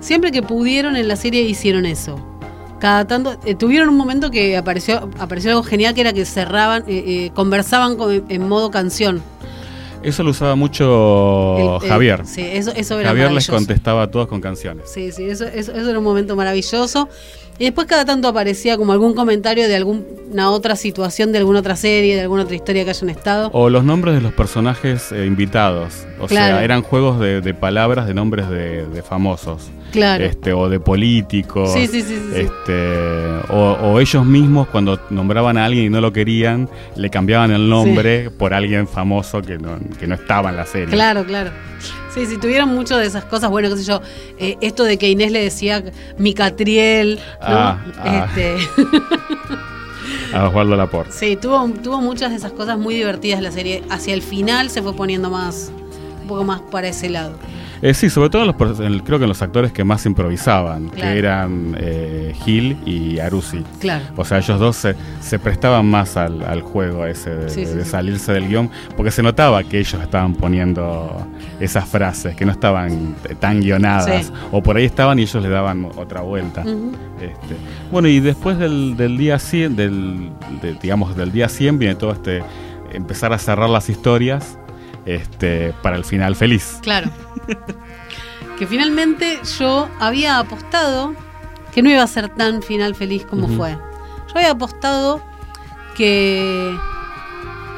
[0.00, 2.18] Siempre que pudieron en la serie hicieron eso.
[2.78, 6.84] Cada tanto, eh, tuvieron un momento que apareció, apareció algo genial que era que cerraban,
[6.88, 9.22] eh, eh, conversaban con- en modo canción.
[10.02, 12.22] Eso lo usaba mucho El- el- Javier.
[12.24, 14.90] sí, eso, eso era Javier les contestaba a todos con canciones.
[14.90, 17.10] Sí, sí, eso, eso, eso era un momento maravilloso.
[17.58, 21.76] Y después cada tanto aparecía como algún comentario de alguna otra situación, de alguna otra
[21.76, 23.50] serie, de alguna otra historia que hayan estado.
[23.52, 26.06] O los nombres de los personajes eh, invitados.
[26.20, 26.56] O Claro.
[26.56, 29.70] sea, eran juegos de, de palabras de nombres de, de famosos.
[29.92, 30.24] Claro.
[30.24, 31.72] Este, o de políticos.
[31.72, 32.16] Sí, sí, sí.
[32.34, 37.50] Este, o, o ellos mismos cuando nombraban a alguien y no lo querían, le cambiaban
[37.50, 40.88] el nombre por alguien famoso que no, que no estaba en la serie.
[40.94, 41.50] Claro, claro.
[42.14, 43.50] Sí, sí, tuvieron mucho de esas cosas.
[43.50, 44.00] Bueno, qué sé yo,
[44.38, 45.82] eh, esto de que Inés le decía
[46.18, 47.46] Micatriel, ¿no?
[47.48, 48.26] Ah, ah.
[48.28, 48.56] Este,
[50.34, 51.12] A Osvaldo Laporte.
[51.12, 53.82] sí, tuvo, tuvo muchas de esas cosas muy divertidas la serie.
[53.90, 55.72] Hacia el final se fue poniendo más,
[56.30, 57.34] poco más para ese lado.
[57.82, 60.88] Eh, sí, sobre todo en los, en creo que en los actores que más improvisaban,
[60.90, 61.12] Claro.
[61.12, 63.64] que eran eh, Gil y Arusi.
[63.80, 64.04] Claro.
[64.16, 67.74] O sea, ellos dos se, se prestaban más al, al juego ese de, Sí, sí,
[67.74, 67.90] de sí.
[67.90, 71.26] salirse del guion, porque se notaba que ellos estaban poniendo
[71.58, 75.86] esas frases, que no estaban tan guionadas, o por ahí estaban y ellos le daban
[75.96, 76.60] otra vuelta.
[76.62, 77.56] Este,
[77.90, 82.12] bueno, y después del, del día 100, del, de- digamos, del día 100 viene todo
[82.12, 82.42] este,
[82.92, 84.58] empezar a cerrar las historias
[85.06, 86.78] este, para el final feliz.
[86.82, 87.10] Claro.
[88.58, 91.14] que finalmente yo había apostado
[91.72, 93.72] que no iba a ser tan final feliz como fue.
[93.72, 95.22] Yo había apostado
[95.96, 96.76] que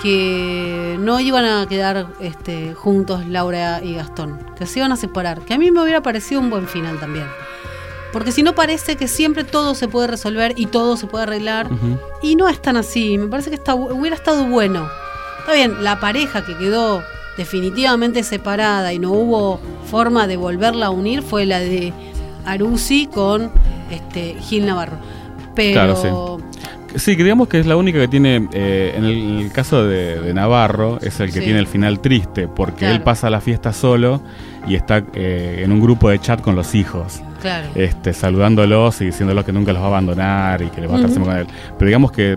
[0.03, 5.43] que no iban a quedar este, juntos Laura y Gastón, que se iban a separar,
[5.43, 7.27] que a mí me hubiera parecido un buen final también.
[8.13, 11.69] Porque si no parece que siempre todo se puede resolver y todo se puede arreglar,
[12.21, 14.89] y no es tan así, me parece que está, hubiera estado bueno.
[15.43, 17.03] Está bien, la pareja que quedó
[17.37, 21.93] definitivamente separada y no hubo forma de volverla a unir fue la de
[22.47, 23.51] Arusi con
[23.91, 24.97] este, Gil Navarro.
[25.55, 26.39] Pero Claro,
[26.95, 29.83] Sí, que digamos que es la única que tiene, eh, en, el, en el caso
[29.87, 31.45] de, de Navarro, es el que Sí.
[31.47, 32.95] tiene el final triste, porque Claro.
[32.97, 34.21] él pasa la fiesta solo
[34.69, 37.69] y está eh, en un grupo de chat con los hijos, claro.
[37.75, 40.97] este, saludándolos y diciéndolos que nunca los va a abandonar y que les va a
[40.99, 41.25] estar Ujú.
[41.25, 41.75] siempre con él.
[41.79, 42.37] Pero digamos que eh,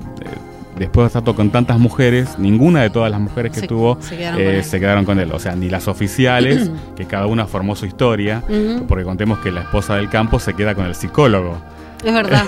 [0.77, 4.17] después de estar con tantas mujeres, ninguna de todas las mujeres que Se- tuvo se
[4.17, 4.63] quedaron eh, con él.
[4.63, 5.31] se quedaron con él.
[5.31, 8.43] O sea, ni las oficiales, que cada una formó su historia,
[8.87, 11.57] porque contemos que la esposa del campo se queda con el psicólogo
[12.05, 12.43] Es verdad.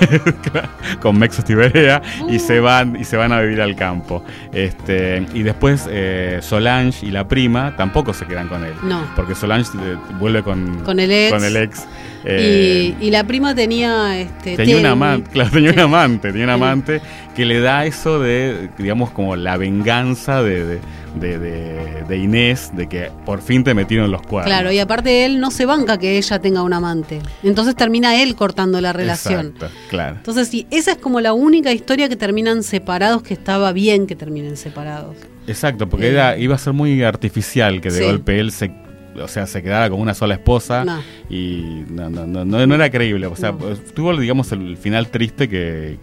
[1.01, 2.39] con Mexos Tiberea y Uh.
[2.39, 4.24] se van y se van a vivir al campo.
[4.53, 8.74] Este, y después eh, Solange y la prima tampoco se quedan con él.
[8.84, 9.03] No.
[9.16, 11.34] Porque Solange eh, vuelve con, Con el ex.
[11.34, 11.86] con el ex.
[12.24, 14.91] Eh, y, y la prima tenía este tenía un Temi.
[14.91, 17.01] amante, claro, tenía un amante, tenía un amante
[17.36, 20.80] que le da eso de, digamos, como la venganza de, de,
[21.20, 24.45] de- de- de Inés, de que por fin te metieron los cuernos.
[24.53, 27.20] Claro, y aparte él no se banca que ella tenga un amante.
[27.43, 29.47] Entonces termina él cortando la relación.
[29.55, 30.15] Exacto, claro.
[30.18, 34.15] Entonces, sí, esa es como la única historia que terminan separados, que estaba bien que
[34.15, 35.15] terminen separados.
[35.47, 36.11] Exacto, porque Eh.
[36.11, 38.03] era, iba a ser muy artificial que de Sí.
[38.05, 38.72] golpe él se,
[39.22, 41.01] o sea, se quedara como una sola esposa No.
[41.30, 43.28] y no, no, no, no, no era creíble.
[43.28, 45.97] O sea, pues, tuvo, digamos, el final triste que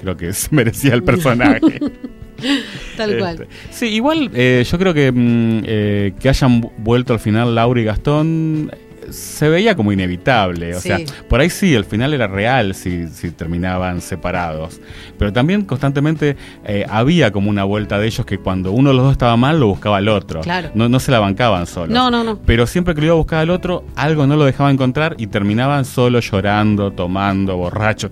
[0.00, 1.78] creo que merecía el personaje.
[2.96, 3.46] Tal Este, cual.
[3.70, 7.80] Sí, igual eh, yo creo que mm, eh, que hayan vu- vuelto al final Laura
[7.80, 8.70] y Gastón,
[9.10, 10.74] se veía como inevitable.
[10.74, 10.88] O Sí.
[10.88, 10.98] sea,
[11.28, 14.80] por ahí sí, el final era real si, si terminaban separados.
[15.18, 19.04] Pero también constantemente eh, había como una vuelta de ellos que cuando uno de los
[19.04, 20.40] dos estaba mal, lo buscaba al otro.
[20.40, 20.70] Claro.
[20.74, 21.90] No, no se la bancaban solos.
[21.90, 22.38] No, no, no.
[22.44, 25.26] Pero siempre que lo iba a buscar al otro, algo no lo dejaba encontrar y
[25.28, 28.10] terminaban solo llorando, tomando, borrachos,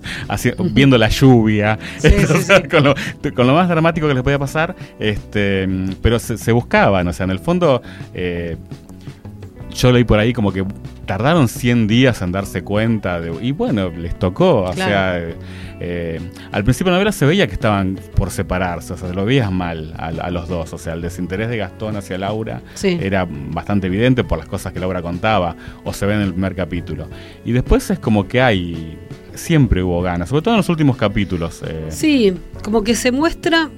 [0.71, 1.77] viendo la lluvia.
[1.97, 2.53] Sí, sí.
[2.71, 2.95] Con, lo,
[3.35, 5.67] con lo más dramático que les podía pasar, este,
[6.01, 7.07] pero se, se buscaban.
[7.07, 7.81] O sea, en el fondo,
[8.13, 8.57] eh,
[9.77, 10.65] yo leí por ahí como que
[11.05, 15.35] tardaron 100 días en darse cuenta de, y bueno, les tocó, o sea, eh,
[15.79, 16.19] eh,
[16.51, 19.51] al principio de la novela se veía que estaban por separarse, o sea, lo veías
[19.51, 22.97] mal a, a los dos, o sea, el desinterés de Gastón hacia Laura Sí.
[23.01, 25.55] era bastante evidente por las cosas que Laura contaba,
[25.85, 27.07] o se ve en el primer capítulo.
[27.45, 28.97] Y después es como que hay,
[29.35, 31.61] siempre hubo ganas, sobre todo en los últimos capítulos.
[31.65, 33.69] eh, Sí, como que se muestra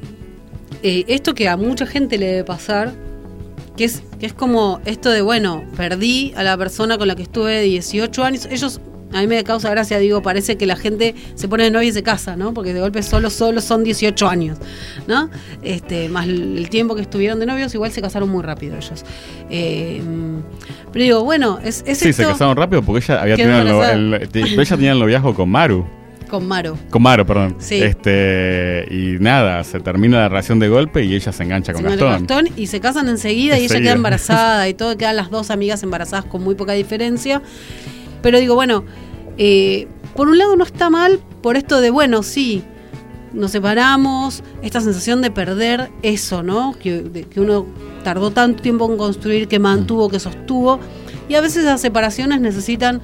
[0.81, 2.93] eh, esto que a mucha gente le debe pasar,
[3.79, 7.23] que es, que es como esto de, bueno, perdí a la persona con la que
[7.23, 8.45] estuve 18 años.
[8.51, 8.81] Ellos,
[9.13, 11.91] a mí me causa gracia, digo, parece que la gente se pone de novia y
[11.93, 12.53] se casa, ¿no?
[12.53, 14.57] Porque de golpe solo, solo son 18 años,
[15.07, 15.29] ¿no?
[15.63, 19.05] Este, más el tiempo que estuvieron de novios, igual se casaron muy rápido ellos.
[19.49, 20.01] Eh,
[20.91, 24.13] pero digo, bueno, es, es Sí, esto se casaron rápido porque ella había tenido el,
[24.13, 25.87] el- ella tenía el noviazgo con Maru.
[26.29, 26.77] Con Maro.
[26.89, 27.55] Con Maro, perdón.
[27.59, 27.81] Sí.
[27.81, 31.89] Este, y nada, se termina la relación de golpe y ella se engancha con Se
[31.89, 32.09] Gastón.
[32.11, 35.83] Gastón y se casan enseguida y ella queda embarazada y todo, quedan las dos amigas
[35.83, 37.41] embarazadas con muy poca diferencia.
[38.21, 38.83] Pero digo, bueno,
[39.37, 42.63] eh, por un lado no está mal por esto de, bueno, sí,
[43.33, 46.73] nos separamos, esta sensación de perder eso, ¿no?
[46.81, 47.65] Que, de- que uno
[48.03, 50.79] tardó tanto tiempo en construir, que mantuvo, que sostuvo.
[51.29, 53.01] Y a veces las separaciones necesitan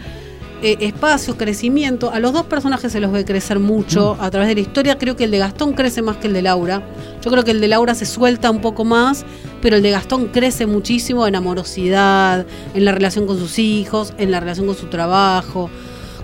[0.61, 2.11] eh, espacio, crecimiento.
[2.11, 4.97] A los dos personajes se los ve crecer mucho a través de la historia.
[4.97, 6.81] Creo que el de Gastón crece más que el de Laura.
[7.21, 9.25] Yo creo que el de Laura se suelta un poco más,
[9.61, 14.31] pero el de Gastón crece muchísimo en amorosidad, en la relación con sus hijos, en
[14.31, 15.69] la relación con su trabajo.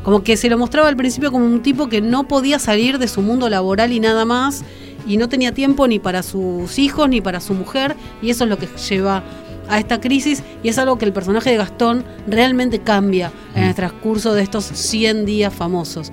[0.03, 3.07] Como que se lo mostraba al principio como un tipo que no podía salir de
[3.07, 4.63] su mundo laboral y nada más,
[5.05, 8.49] y no tenía tiempo ni para sus hijos ni para su mujer, y eso es
[8.49, 9.23] lo que lleva
[9.71, 13.73] a esta crisis, y es algo que el personaje de Gastón realmente cambia en el
[13.75, 16.11] transcurso de estos 100 días famosos.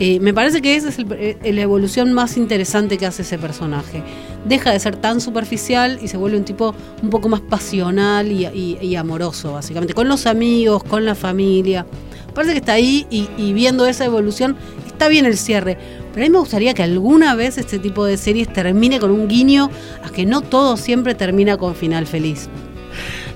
[0.00, 3.36] Eh, me parece que esa es el- eh, la evolución más interesante que hace ese
[3.36, 4.04] personaje.
[4.44, 6.72] Deja de ser tan superficial y se vuelve un tipo
[7.02, 11.84] un poco más pasional y, y- y amoroso, básicamente, con los amigos, con la familia.
[12.32, 15.76] Parece que está ahí y, y viendo esa evolución está bien el cierre.
[16.12, 19.26] Pero a mí me gustaría que alguna vez este tipo de series termine con un
[19.26, 19.68] guiño
[20.04, 22.48] a que no todo siempre termina con final feliz.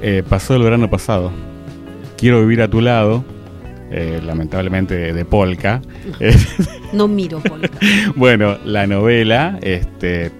[0.03, 1.30] Eh, pasó el verano pasado.
[2.18, 3.24] Quiero vivir a tu lado.
[3.90, 5.80] eh, lamentablemente de, Polka.
[6.20, 6.34] Eh,
[6.92, 7.70] No miro Polka.
[8.16, 10.30] bueno, la novela este,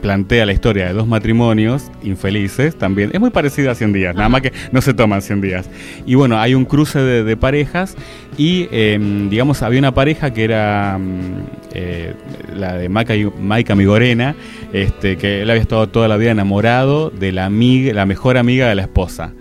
[0.00, 3.10] plantea la historia de dos matrimonios infelices también.
[3.12, 5.70] Es muy parecida a 100 días, nada más que no se toman 100 días.
[6.06, 7.96] Y bueno, hay un cruce de, de parejas
[8.36, 12.14] y, em, digamos, había una pareja que era mm, eh,
[12.56, 14.34] la de Maika Migorena,
[14.72, 18.68] este, que él había estado toda la vida enamorado de la, amiga, la mejor amiga
[18.68, 19.32] de la esposa.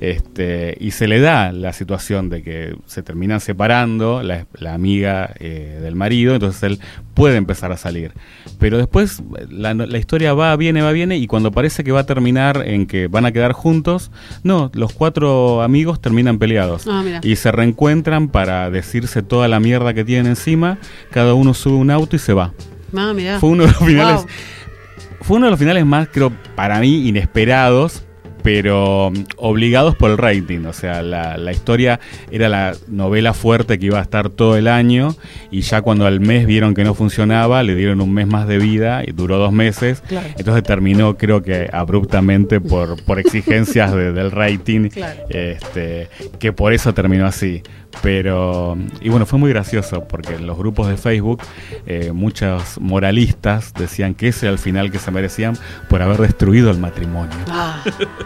[0.00, 5.32] Este, y se le da la situación de que se terminan separando la, la amiga
[5.38, 6.80] eh, del marido, entonces él
[7.14, 8.12] puede empezar a salir.
[8.58, 12.06] Pero después la, la historia va, viene, va, viene, y cuando parece que va a
[12.06, 14.10] terminar en que van a quedar juntos,
[14.42, 16.86] no, los cuatro amigos terminan peleados.
[16.86, 17.02] Ah.
[17.22, 20.78] Y se reencuentran para decirse toda la mierda que tienen encima,
[21.10, 22.52] cada uno sube un auto y se va.
[22.94, 23.14] Ah.
[23.40, 24.16] Fue uno de los finales.
[24.16, 24.26] Wow.
[25.22, 28.05] Fue uno de los finales más, creo, para mí, inesperados,
[28.46, 30.66] pero mm, obligados por el rating.
[30.66, 31.98] O sea, la, la historia
[32.30, 35.16] era la novela fuerte que iba a estar todo el año,
[35.50, 38.58] y ya cuando al mes vieron que no funcionaba, le dieron un mes más de
[38.58, 40.00] vida, y duró dos meses.
[40.06, 40.28] Claro.
[40.38, 45.24] Entonces terminó, creo que abruptamente por, por exigencias de- del rating, Claro.
[45.28, 47.64] este, que por eso terminó así.
[48.02, 51.42] Pero, y bueno, fue muy gracioso porque en los grupos de Facebook
[51.86, 55.56] eh, muchos moralistas decían que ese era el final que se merecían
[55.88, 57.34] por haber destruido el matrimonio.
[57.48, 57.82] Ah.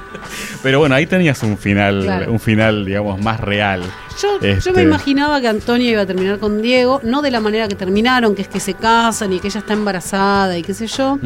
[0.62, 2.32] Pero bueno, ahí tenías un final, Claro.
[2.32, 3.82] un final, digamos, más real.
[4.20, 7.40] Yo, yo Este- me imaginaba que Antonio iba a terminar con Diego, no de la
[7.40, 10.74] manera que terminaron, que es que se casan y que ella está embarazada y qué
[10.74, 11.18] sé yo.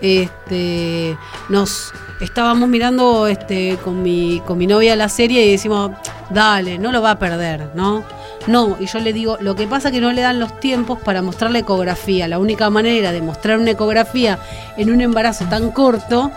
[0.00, 1.16] Este,
[1.48, 5.92] nos estábamos mirando este, con, mi, con mi novia la serie y decimos,
[6.30, 8.04] dale, no lo va a perder, ¿no?
[8.46, 10.98] No, y yo le digo, lo que pasa es que no le dan los tiempos
[11.00, 12.28] para mostrar la ecografía.
[12.28, 14.38] La única manera de mostrar una ecografía
[14.76, 16.30] en un embarazo tan corto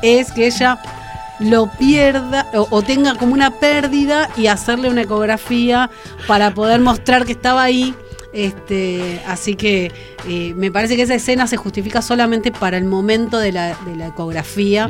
[0.00, 0.78] es que ella
[1.38, 5.90] lo pierda o, o tenga como una pérdida y hacerle una ecografía
[6.26, 7.94] para poder mostrar que estaba ahí.
[8.32, 9.90] Este, así que
[10.28, 13.96] eh, me parece que esa escena se justifica solamente para el momento de la, de
[13.96, 14.88] la ecografía.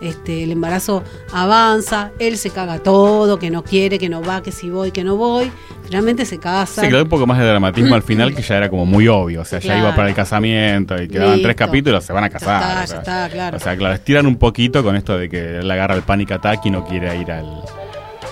[0.00, 4.50] este, el embarazo avanza, él se caga todo, que no quiere, que no va, que
[4.52, 5.50] si voy, que no voy.
[5.84, 6.82] Finalmente se casa.
[6.82, 9.42] Se quedó un poco más de dramatismo al final que ya era como muy obvio.
[9.42, 12.32] O sea, ya iba para el casamiento y quedaban tres capítulos, se van a Ya
[12.38, 12.62] casar.
[12.62, 13.56] está, o ya está, claro.
[13.56, 16.64] O sea, claro, estiran un poquito con esto de que él agarra el panic attack
[16.66, 17.62] y no quiere ir al,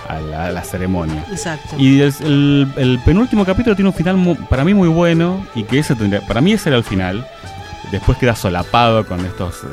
[0.09, 1.23] a, la, a la ceremonia.
[1.31, 1.75] Exacto.
[1.77, 5.79] Y el, el penúltimo capítulo tiene un final mu- para mí muy bueno y que
[5.79, 7.25] ese tendría, para mí ese era el final.
[7.91, 9.63] Después queda solapado con estos...
[9.63, 9.67] eh,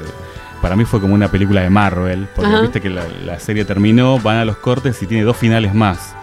[0.62, 2.62] para mí fue como una película de Marvel, porque Ajá.
[2.62, 6.14] viste que la, la serie terminó, van a los cortes y tiene dos finales más.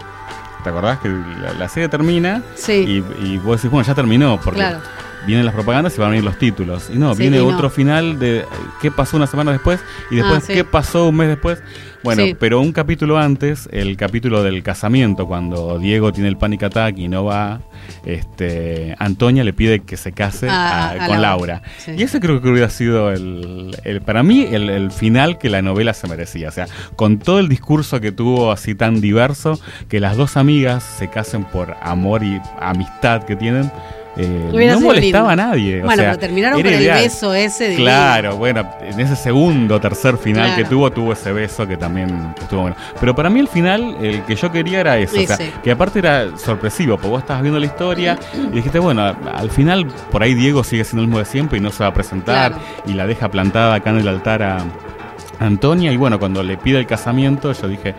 [0.64, 4.40] ¿Te acordás que la, la serie termina sí, y, y vos decís, bueno, ya terminó,
[4.42, 4.80] porque claro.
[5.26, 6.90] vienen las propagandas y van a venir los títulos.
[6.92, 7.54] Y no, Sí, viene y no.
[7.54, 8.44] otro final de eh,
[8.82, 10.52] qué pasó una semana después y después Ah, sí.
[10.54, 11.62] qué pasó un mes después.
[12.04, 12.36] Bueno, Sí.
[12.38, 17.08] pero un capítulo antes, el capítulo del casamiento, cuando Diego tiene el panic attack y
[17.08, 17.60] no va,
[18.04, 21.54] este, Antonia le pide que se case A- a- a con Laura.
[21.54, 21.62] Laura.
[21.78, 21.92] Sí.
[21.96, 25.62] Y ese creo que hubiera sido el, el- para mí el, el final que la
[25.62, 26.48] novela se merecía.
[26.48, 30.84] O sea, con todo el discurso que tuvo así tan diverso, que las dos amigas
[30.84, 33.70] se casen por amor y amistad que tienen.
[34.16, 35.28] Eh, no molestaba lindo.
[35.30, 35.80] a nadie.
[35.82, 37.84] o Bueno, sea, pero terminaron con el beso ese divino.
[37.84, 40.62] Claro, bueno, en ese segundo, tercer final Claro.
[40.62, 42.76] que tuvo, tuvo ese beso que también estuvo bueno.
[43.00, 45.18] Pero para mí el final, el que yo quería era eso.
[45.20, 49.02] O sea, que aparte era sorpresivo, porque vos estabas viendo la historia y dijiste, bueno,
[49.32, 51.88] al final por ahí Diego sigue siendo el mismo de siempre y no se va
[51.90, 52.64] a presentar Claro.
[52.86, 54.58] y la deja plantada acá en el altar a
[55.40, 55.92] Antonia.
[55.92, 57.94] Y bueno, cuando le pide el casamiento, yo dije,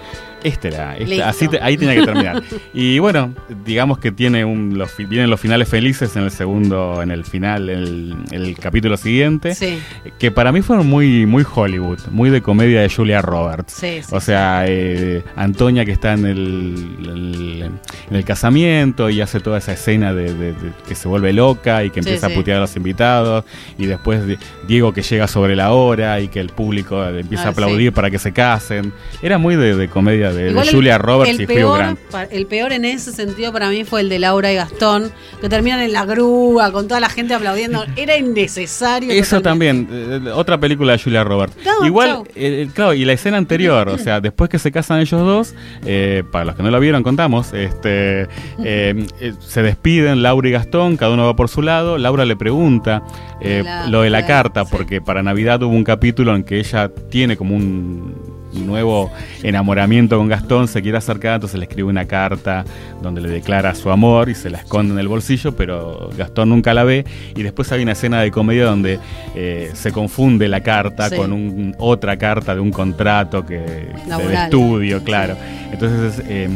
[0.48, 2.44] este era, este- así te- ahí tenía que terminar.
[2.74, 3.34] y bueno,
[3.66, 7.70] digamos que tiene un, los, vienen los finales felices en el segundo, en el final,
[7.70, 9.80] el, el capítulo siguiente Sí,
[10.20, 13.74] que para mí fueron muy, muy Hollywood, muy de comedia de Julia Roberts.
[13.74, 14.16] sí, sí.
[14.16, 17.72] O sea, eh, Antonia que está en el, el-
[18.10, 21.84] en el casamiento y hace toda esa escena de, de- de que se vuelve loca
[21.84, 23.46] y que empieza a putear a los invitados
[23.78, 24.38] y después de-
[24.68, 27.92] Diego que llega sobre la hora y que el público empieza Ah, a aplaudir sí.
[27.92, 28.94] para que se casen.
[29.22, 32.00] Era muy de, de comedia de, Julia Roberts el y Hugh peor, Grant.
[32.12, 35.12] pa- el peor en ese sentido para mí fue el de Laura y Gastón,
[35.42, 37.84] que terminan en la grúa con toda la gente aplaudiendo.
[37.96, 39.12] Era innecesario.
[39.12, 39.92] Eso totalmente.
[39.94, 41.56] también, eh, otra película de Julia Roberts.
[41.86, 42.26] Igual, chau.
[42.36, 45.54] eh, claro, y la escena anterior, o sea, después que se casan ellos dos,
[45.86, 48.24] eh, para los que no la vieron, contamos, este,
[48.64, 52.36] eh, eh, se despiden Laura y Gastón, cada uno va por su lado, Laura le
[52.36, 53.04] pregunta
[53.42, 54.70] eh, La- lo de la la- carta, sí.
[54.72, 59.12] porque para Navidad hubo un capítulo en que ella tiene como un nuevo
[59.44, 62.66] enamoramiento con Gastón, se quiere acercar, entonces le escribe una carta
[63.02, 66.74] donde le declara su amor y se la esconde en el bolsillo, pero Gastón nunca
[66.74, 67.06] la ve.
[67.36, 69.00] Y después hay una escena de comedia donde
[69.36, 71.16] eh, se confunde la carta Sí.
[71.16, 74.46] con un- otra carta de un contrato que Laboral.
[74.46, 75.36] estudio, claro.
[75.72, 76.50] Entonces, eh,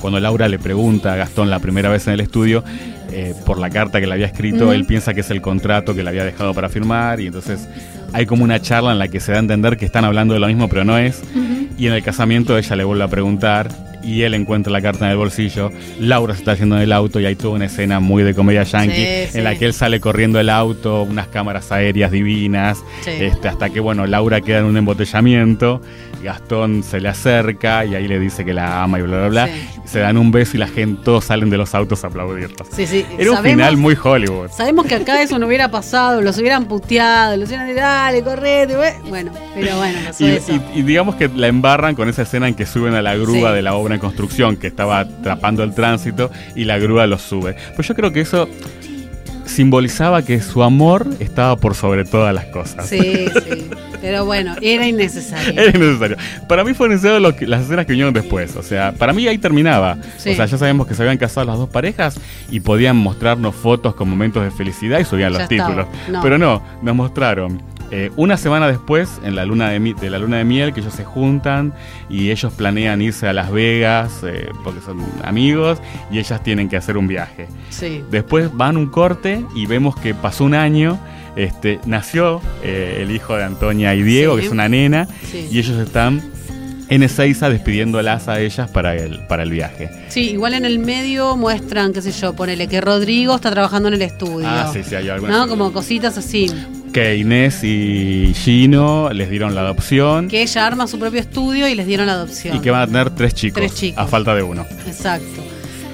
[0.00, 2.64] cuando Laura le pregunta a Gastón la primera vez en el estudio
[3.12, 6.02] eh, por la carta que le había escrito, él piensa que es el contrato que
[6.02, 7.68] le había dejado para firmar y entonces
[8.12, 10.40] hay como una charla en la que se da a entender que están hablando de
[10.40, 11.22] lo mismo, pero no es.
[11.78, 13.68] Y en el casamiento ella le vuelve a preguntar
[14.04, 15.70] y él encuentra la carta en el bolsillo.
[16.00, 18.64] Laura se está yendo en el auto y hay toda una escena muy de comedia
[18.64, 19.38] yankee Sí, sí.
[19.38, 23.10] en la que él sale corriendo el auto, unas cámaras aéreas divinas, Sí.
[23.20, 25.80] este, hasta que bueno, Laura queda en un embotellamiento,
[26.22, 29.46] Gastón se le acerca y ahí le dice que la ama y bla bla bla.
[29.48, 29.80] Sí.
[29.84, 32.66] Se dan un beso y la gente, todos salen de los autos a aplaudirlos.
[32.74, 33.04] Sí, sí.
[33.18, 34.48] Era un Sabemos- final muy Hollywood.
[34.50, 38.76] Sabemos que acá eso no hubiera pasado, los hubieran puteado, los hubieran dicho, dale, correte,
[38.76, 38.92] güey".
[39.08, 40.52] bueno, pero bueno, pasó Y, eso.
[40.74, 43.50] y- y digamos que la embarran con esa escena en que suben a la grúa
[43.50, 43.54] Sí.
[43.56, 47.56] de la obra en construcción que estaba atrapando el tránsito y la grúa los sube.
[47.74, 48.48] Pues yo creo que eso
[49.44, 52.88] simbolizaba que su amor estaba por sobre todas las cosas.
[52.88, 53.68] Sí, sí.
[54.00, 55.52] Pero bueno, era innecesario.
[55.60, 56.16] Era innecesario.
[56.48, 58.56] Para mí fue necesario lo que- las escenas que vinieron después.
[58.56, 59.96] O sea, para mí ahí terminaba.
[60.18, 60.30] Sí.
[60.30, 62.18] O sea, ya sabemos que se habían casado las dos parejas
[62.50, 65.68] y podían mostrarnos fotos con momentos de felicidad y subían Ya los estaba.
[65.68, 65.86] títulos.
[66.10, 66.20] No.
[66.22, 67.62] Pero no, nos mostraron
[67.94, 70.80] eh, una semana después, en la luna de, mi- de la luna de miel, que
[70.80, 71.72] ellos se juntan
[72.08, 75.78] y ellos planean irse a Las Vegas eh, porque son amigos
[76.10, 77.48] y ellas tienen que hacer un viaje.
[77.70, 78.02] Sí.
[78.10, 80.98] Después van un corte y vemos que pasó un año.
[81.36, 84.40] Este, nació eh, el hijo de Antonia y Diego, Sí.
[84.40, 85.48] que es una nena, Sí.
[85.50, 86.22] y ellos están
[86.88, 89.88] en Ezeiza despidiéndolas a ellas para el, para el viaje.
[90.08, 93.94] Sí, igual en el medio muestran, qué sé yo, ponele que Rodrigo está trabajando en
[93.94, 94.46] el estudio.
[94.46, 95.34] Ah, sí, sí, hay algunas.
[95.38, 95.48] ¿No?
[95.48, 96.50] Como cositas así.
[96.92, 101.74] Que Inés y Gino les dieron la adopción Que ella arma su propio estudio y
[101.74, 102.56] les dieron la adopción.
[102.56, 103.98] y que van a tener tres chicos, Tres chicos.
[104.02, 104.66] a falta de uno.
[104.86, 105.42] Exacto.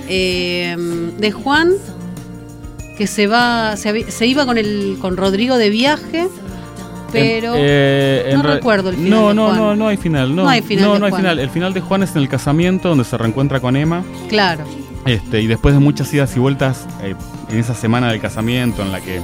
[0.09, 0.74] Eh,
[1.18, 1.70] de Juan,
[2.96, 6.26] que se va, se, se iba con el, con Rodrigo de viaje,
[7.12, 9.57] pero En- eh, no re- recuerdo el final No, de no, Juan.
[9.59, 10.34] no, no hay final.
[10.34, 11.22] No, No hay final No, de no hay Juan.
[11.22, 11.38] final.
[11.38, 14.03] El final de Juan es en el casamiento donde se reencuentra con Emma.
[14.28, 14.64] claro.
[15.07, 17.14] Este, y después de muchas idas y vueltas eh,
[17.51, 19.20] en esa semana del casamiento en la que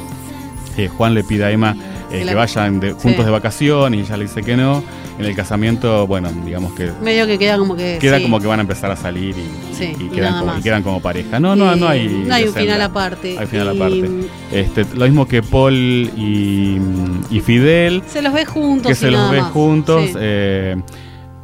[0.77, 1.77] eh, Juan le pide a Emma
[2.11, 2.97] eh, Que vayan de- Sí.
[3.01, 4.83] juntos de vacaciones y ella le dice que no,
[5.18, 7.99] en el casamiento, bueno, digamos que Medio que queda como que.
[8.01, 8.22] queda sí.
[8.25, 10.62] como que van a empezar a salir y, Sí, y y quedan, como, y más.
[10.62, 11.41] quedan como pareja.
[11.41, 12.07] No, no, no hay.
[12.27, 13.37] No hay un final aparte.
[13.39, 14.11] Hay final aparte.
[14.53, 18.89] Este, lo mismo que Paul y, Fidel, Se los ve juntos.
[18.89, 19.51] que se los ve más.
[19.53, 20.11] juntos.
[20.18, 20.77] Eh,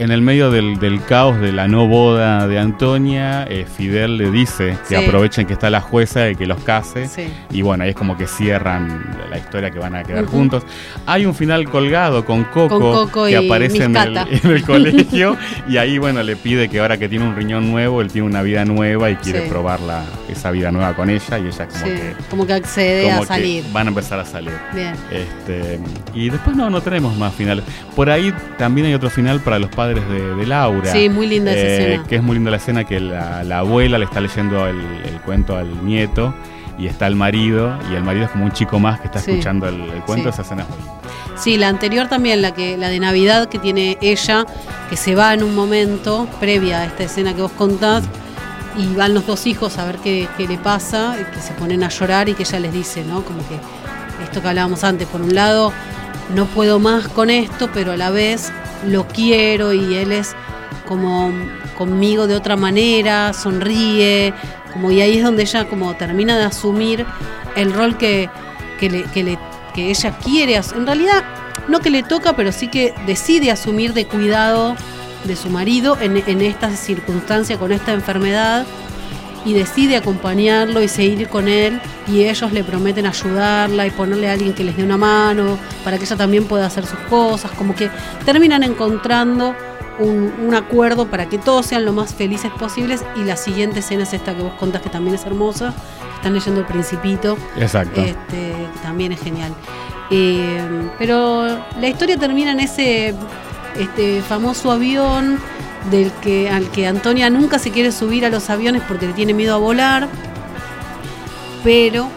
[0.02, 4.30] en el medio del, del caos de la no boda de Antonia, eh, Fidel le
[4.30, 5.04] dice que Sí.
[5.04, 7.06] aprovechen que está la jueza y que los case.
[7.06, 7.28] Sí.
[7.50, 10.64] Y bueno, ahí es como que cierran la historia que van a quedar juntos.
[11.06, 14.26] Hay un final colgado con Coco, Con Coco que aparece en el, Miscata.
[14.42, 15.36] en el colegio
[15.68, 18.42] y ahí bueno le pide que ahora que tiene un riñón nuevo, él tiene una
[18.42, 19.48] vida nueva y quiere Sí.
[19.48, 23.16] probar la, esa vida nueva con ella y ella como que, como que accede como
[23.16, 23.64] a que salir.
[23.72, 24.52] van a empezar a salir.
[24.74, 24.94] Bien.
[25.10, 25.78] Este,
[26.14, 27.64] y después no, no tenemos más finales.
[27.94, 30.92] Por ahí también hay otro final para los padres de, de Laura.
[30.92, 32.04] Sí, muy linda esa eh, escena.
[32.08, 35.20] Que es muy linda la escena que la, la abuela le está leyendo el, el
[35.22, 36.34] cuento al nieto
[36.78, 39.32] y está el marido y el marido es como un chico más que está Sí.
[39.32, 40.24] escuchando el, el cuento.
[40.30, 40.34] Sí.
[40.34, 40.92] Esa escena es muy linda.
[41.36, 44.44] Sí, la anterior también, la que la de Navidad que tiene ella,
[44.90, 48.04] que se va en un momento previa a esta escena que vos contás,
[48.76, 51.88] y van los dos hijos a ver qué, qué le pasa, que se ponen a
[51.88, 53.22] llorar y que ella les dice, ¿no?
[53.24, 53.56] Como que
[54.22, 55.72] esto que hablábamos antes, por un lado,
[56.34, 58.52] no puedo más con esto, pero a la vez
[58.86, 60.34] lo quiero y él es
[60.86, 61.32] como
[61.76, 64.34] conmigo de otra manera, sonríe,
[64.72, 67.06] como y ahí es donde ella como termina de asumir
[67.56, 68.28] el rol que,
[68.78, 69.04] que, le,
[69.74, 71.24] que, ella quiere, en realidad
[71.68, 74.76] no que le toca, pero sí que decide asumir de cuidado
[75.24, 78.66] de su marido en, en esta circunstancia, con esta enfermedad,
[79.44, 84.32] y decide acompañarlo y seguir con él, y ellos le prometen ayudarla y ponerle a
[84.32, 87.74] alguien que les dé una mano, para que ella también pueda hacer sus cosas, como
[87.74, 87.90] que
[88.24, 89.54] terminan encontrando
[89.98, 94.02] un, un acuerdo para que todos sean lo más felices posibles, y la siguiente escena
[94.02, 95.74] es esta que vos contás que también es hermosa,
[96.16, 98.00] están leyendo El Principito, Exacto.
[98.00, 99.54] este, también es genial.
[100.10, 100.60] Eh,
[100.98, 101.46] pero
[101.80, 103.14] la historia termina en ese
[103.78, 105.38] este famoso avión
[105.90, 109.32] del que al que Antonia nunca se quiere subir a los aviones porque le tiene
[109.34, 110.08] miedo a volar.
[111.64, 112.08] Pero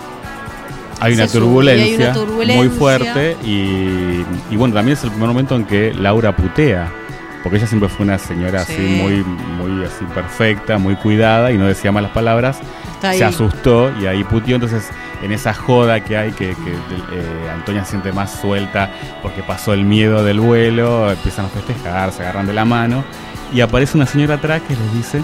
[0.99, 2.55] hay, una hay turbulencia una turbulencia.
[2.55, 6.91] muy fuerte y, y bueno, también es el primer momento en que Laura putea.
[7.41, 8.71] Porque ella siempre fue una señora Sí.
[8.73, 12.59] así muy, muy así perfecta, muy cuidada y no decía malas palabras.
[13.01, 14.55] se asustó y ahí putió.
[14.55, 14.87] Entonces,
[15.21, 18.91] en esa joda que hay, que, que, eh, Antonia se siente más suelta
[19.21, 23.03] porque pasó el miedo del vuelo, empiezan a festejar, se agarran de la mano
[23.51, 25.21] y aparece una señora atrás que les dice: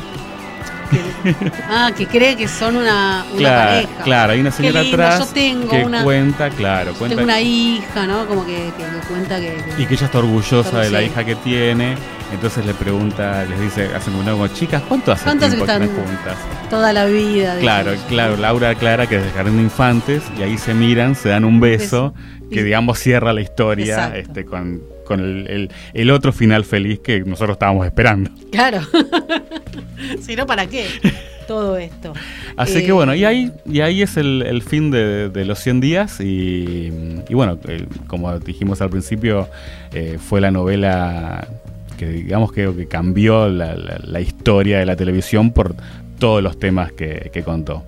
[1.70, 4.03] Ah, que cree que son una, una Claro, pareja.
[4.03, 7.39] claro, hay una señora lindo, atrás yo tengo que una, cuenta, claro, cuenta tengo una
[7.41, 8.26] hija, ¿no?
[8.26, 8.72] Como que,
[9.07, 11.95] cuenta que, que- y que ella está orgullosa de la hija que tiene.
[12.32, 15.84] Entonces le pregunta, les dice, hacen un como chicas, ¿cuánto hace ¿Cuánto hace tiempo que
[15.84, 16.38] están- juntas?
[16.70, 17.57] toda la vida.
[17.59, 21.43] Claro, claro, Laura aclara que desde Jardín de Infantes y ahí se miran, se dan
[21.43, 22.49] un beso, Beso.
[22.51, 24.17] que digamos cierra la historia Exacto.
[24.20, 24.80] este, con,
[25.10, 28.32] con el, el- el otro final feliz que nosotros estábamos esperando.
[28.51, 28.80] Claro.
[30.22, 30.86] si no, ¿para qué?
[31.47, 32.14] Todo esto.
[32.55, 35.60] Así Eh, que bueno, y ahí, y ahí es el, el fin de, de los
[35.60, 36.91] 100 días y,
[37.28, 39.49] y bueno, eh, como dijimos al principio,
[39.93, 41.47] eh, fue la novela
[41.97, 45.76] que digamos que, que cambió la, la- la historia de la televisión por
[46.20, 47.84] todos los temas que, que contó.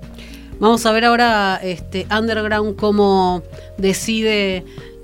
[0.59, 3.41] Vamos a ver ahora este Underground cómo
[3.77, 4.63] decide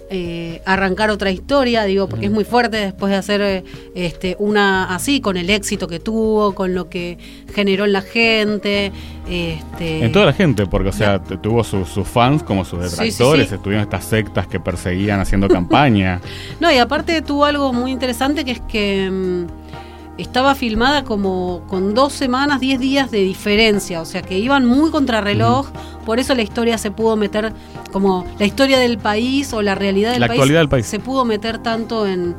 [0.10, 3.64] eh, arrancar otra historia, digo, porque es muy fuerte después de hacer eh,
[3.96, 7.18] este una así, con el éxito que tuvo, con lo que
[7.54, 8.92] generó en la gente.
[9.30, 12.90] Este, En toda la gente, porque o sea, tuvo sus, sus fans como sus Sí,
[12.90, 13.56] sí, detractores, sí.
[13.56, 16.22] estuvieron estas sectas que perseguían haciendo campaña.
[16.60, 19.46] No, y aparte tuvo algo muy interesante que es que mm,
[20.18, 24.90] estaba filmada como con dos semanas, diez días de diferencia, o sea que iban muy
[24.92, 25.68] contrarreloj,
[26.06, 27.54] por eso la historia se pudo meter,
[27.92, 30.86] como la historia del país o la realidad del La país, actualidad del país.
[30.88, 32.36] se pudo meter tanto en,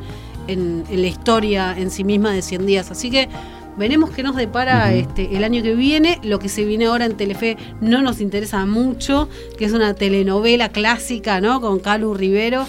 [0.49, 2.91] en- en la historia en sí misma de 100 días.
[2.91, 3.29] Así que
[3.77, 6.19] veremos qué nos depara este, el año que viene.
[6.25, 10.71] Lo que se viene ahora en Telefe no nos interesa mucho, que es una telenovela
[10.71, 11.61] clásica, ¿no?
[11.61, 12.67] Con Calu Rivero.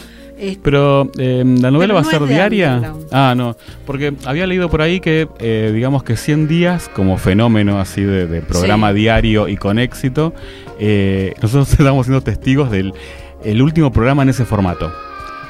[0.63, 2.93] Pero eh, la novela Pero va a no ser diaria.
[3.11, 7.79] Ah, no, porque había leído por ahí que eh, digamos que 100 días como fenómeno
[7.79, 8.95] así de, de programa Sí.
[8.95, 10.33] diario y con éxito,
[10.79, 12.93] eh, nosotros estamos siendo testigos del
[13.43, 14.91] el último programa en ese formato.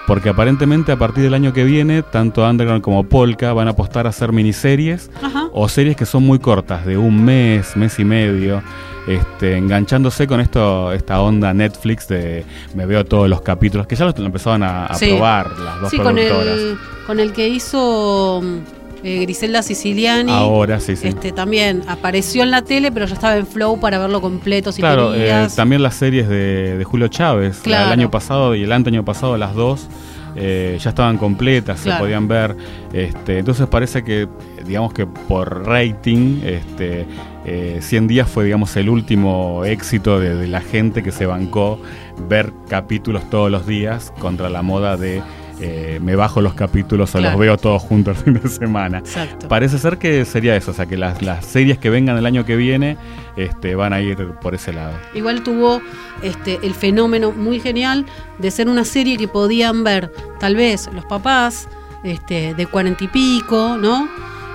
[0.10, 4.08] Porque aparentemente a partir del año que viene, tanto Underground como Polka van a apostar
[4.08, 5.50] a hacer miniseries Ajá.
[5.54, 8.64] o series que son muy cortas, de un mes, mes y medio,
[9.08, 12.44] este, enganchándose con esto, esta onda Netflix de
[12.74, 15.10] me veo todos los capítulos, que ya lo, empezaban a, a Sí.
[15.12, 16.48] probar las dos Sí, con productoras.
[16.58, 18.58] el, con el que hizo mm,
[19.04, 20.32] eh, Griselda Siciliani.
[20.32, 21.08] Ahora, sí, sí.
[21.10, 24.82] Este, también apareció en la tele, pero ya estaba en Flow para verlo completo si
[24.82, 27.84] Claro, eh, también las series de, de Julio Chávez, la Claro.
[27.90, 29.88] del año pasado y el año pasado, las dos,
[30.36, 31.98] eh, ya estaban completas, Claro.
[31.98, 32.56] se podían ver.
[32.94, 34.28] Este, entonces parece que,
[34.66, 37.06] digamos que por rating, este,
[37.46, 41.80] eh, 100 días fue, digamos, el último éxito de, de la gente que se bancó
[42.28, 45.22] ver capítulos todos los días contra la moda de
[45.60, 49.00] eh, me bajo los capítulos o los veo todos juntos el fin de semana.
[49.00, 49.48] Exacto.
[49.48, 52.46] Parece ser que sería eso, o sea que las, las series que vengan el año
[52.46, 52.98] que viene
[53.36, 54.94] este, van a ir por ese lado.
[55.14, 55.82] Igual tuvo
[56.22, 58.06] este, el fenómeno muy genial
[58.38, 61.68] de ser una serie que podían ver tal vez los papás
[62.04, 64.08] este, de cuarenta y pico, ¿no?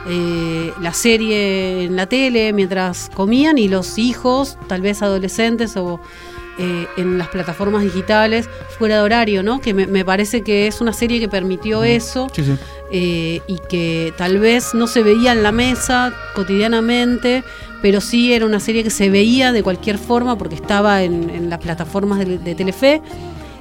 [0.07, 5.99] Eh, la serie en la tele mientras comían y los hijos, tal vez adolescentes o
[6.59, 8.49] eh, en las plataformas digitales
[8.79, 9.61] fuera de horario, ¿no?
[9.61, 12.55] Que me, me parece que es una serie que permitió eso Sí, sí.
[12.93, 17.43] eh, y que tal vez no se veía en la mesa cotidianamente,
[17.83, 21.51] pero sí era una serie que se veía de cualquier forma porque estaba en, en
[21.51, 23.03] las plataformas de, de Telefe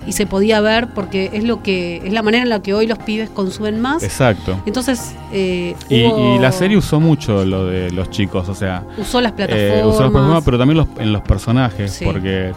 [0.06, 2.88] y se podía ver porque es lo que es la manera en la que hoy
[2.88, 4.04] los pibes consumen más.
[4.04, 4.62] Exacto.
[4.66, 8.84] Entonces eh, Y, hubo- y la serie usó mucho lo de los chicos, o sea,
[8.98, 9.86] usó las eh, plataformas.
[9.86, 12.04] usó las plataformas, pero también los, en los personajes, Sí.
[12.06, 12.52] porque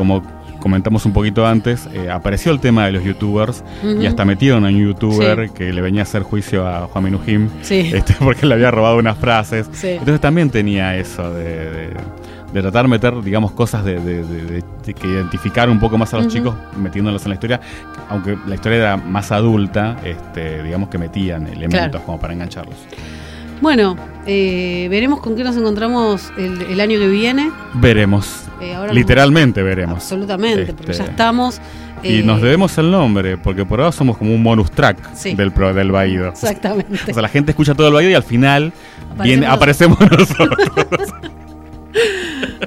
[0.00, 0.22] como
[0.60, 3.62] comentamos un poquito antes, eh, apareció el tema de los youtubers
[4.00, 5.54] y hasta metieron a un youtuber Sí.
[5.54, 7.90] que le venía a hacer juicio a Juan Minujim Sí.
[7.94, 9.68] este, porque le había robado unas frases.
[9.72, 9.88] Sí.
[9.88, 11.96] Entonces también tenía eso de, de-
[12.52, 16.52] de tratar de meter, digamos, cosas de, que identificar un poco más a los chicos
[16.76, 17.60] metiéndolos en la historia,
[18.08, 22.04] aunque la historia era más adulta, este, digamos que metían elementos Claro.
[22.04, 22.74] como para engancharlos.
[23.60, 23.96] Bueno,
[24.26, 27.50] eh, veremos con qué nos encontramos el, el año que viene.
[27.74, 28.44] Veremos.
[28.60, 29.96] Eh, ahora nos- Literalmente veremos.
[29.96, 31.60] Absolutamente, porque Este, ya estamos.
[32.02, 35.34] Y eh, nos debemos el nombre, porque por ahora somos como un bonus track Sí.
[35.34, 36.28] del, pro, del Baído.
[36.28, 37.10] Exactamente.
[37.10, 38.72] O sea, la gente escucha todo el Baído y al final
[39.12, 40.68] Aparecemos viene, aparecemos nosotros.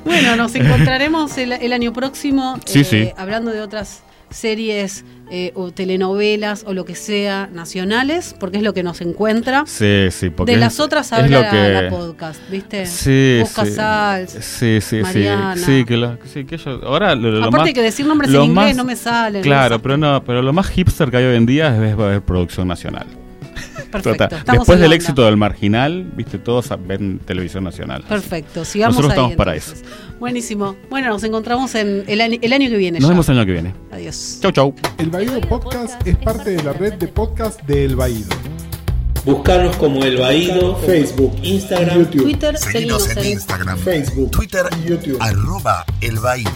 [0.03, 3.09] Bueno, nos encontraremos el, el año próximo Sí, eh, sí.
[3.15, 4.01] hablando de otras
[4.33, 9.63] series eh, o telenovelas o lo que sea nacionales, porque es lo que nos encuentra.
[9.65, 10.29] sí, sí.
[10.29, 12.85] Porque de es- las otras habla lo que- la, la podcast, ¿viste?
[12.85, 13.55] Sí, Vos sí.
[13.55, 15.55] Casals, Sí, sí, Mariana.
[15.57, 15.63] sí.
[15.63, 18.35] Sí, que, lo- sí, que yo- ahora lo, lo Aparte más, que decir nombres en
[18.43, 19.41] inglés más- no me sale.
[19.41, 22.67] Claro, pero no, pero lo más hipster que hay hoy en día es ver producción
[22.67, 23.07] nacional.
[24.01, 24.35] Perfecto.
[24.51, 28.03] Después del éxito del marginal, viste, todos ven televisión nacional.
[28.07, 29.83] Perfecto, sigamos Nosotros ahí, estamos para entonces.
[30.19, 30.75] Buenísimo.
[30.89, 32.99] Bueno, nos encontramos en el, año- el año que viene.
[32.99, 33.13] Nos ya.
[33.13, 33.73] vemos el año que viene.
[33.91, 34.39] Adiós.
[34.41, 34.75] Chau, chau.
[34.97, 38.29] El Baído Podcast es parte de la red de podcast de El Baído.
[39.25, 42.23] Buscarnos como El Baído, Facebook, Instagram, YouTube.
[42.23, 45.17] Twitter, Seguinos seguimos en Instagram, Facebook Twitter, y YouTube.
[45.21, 46.51] arroba El Baído.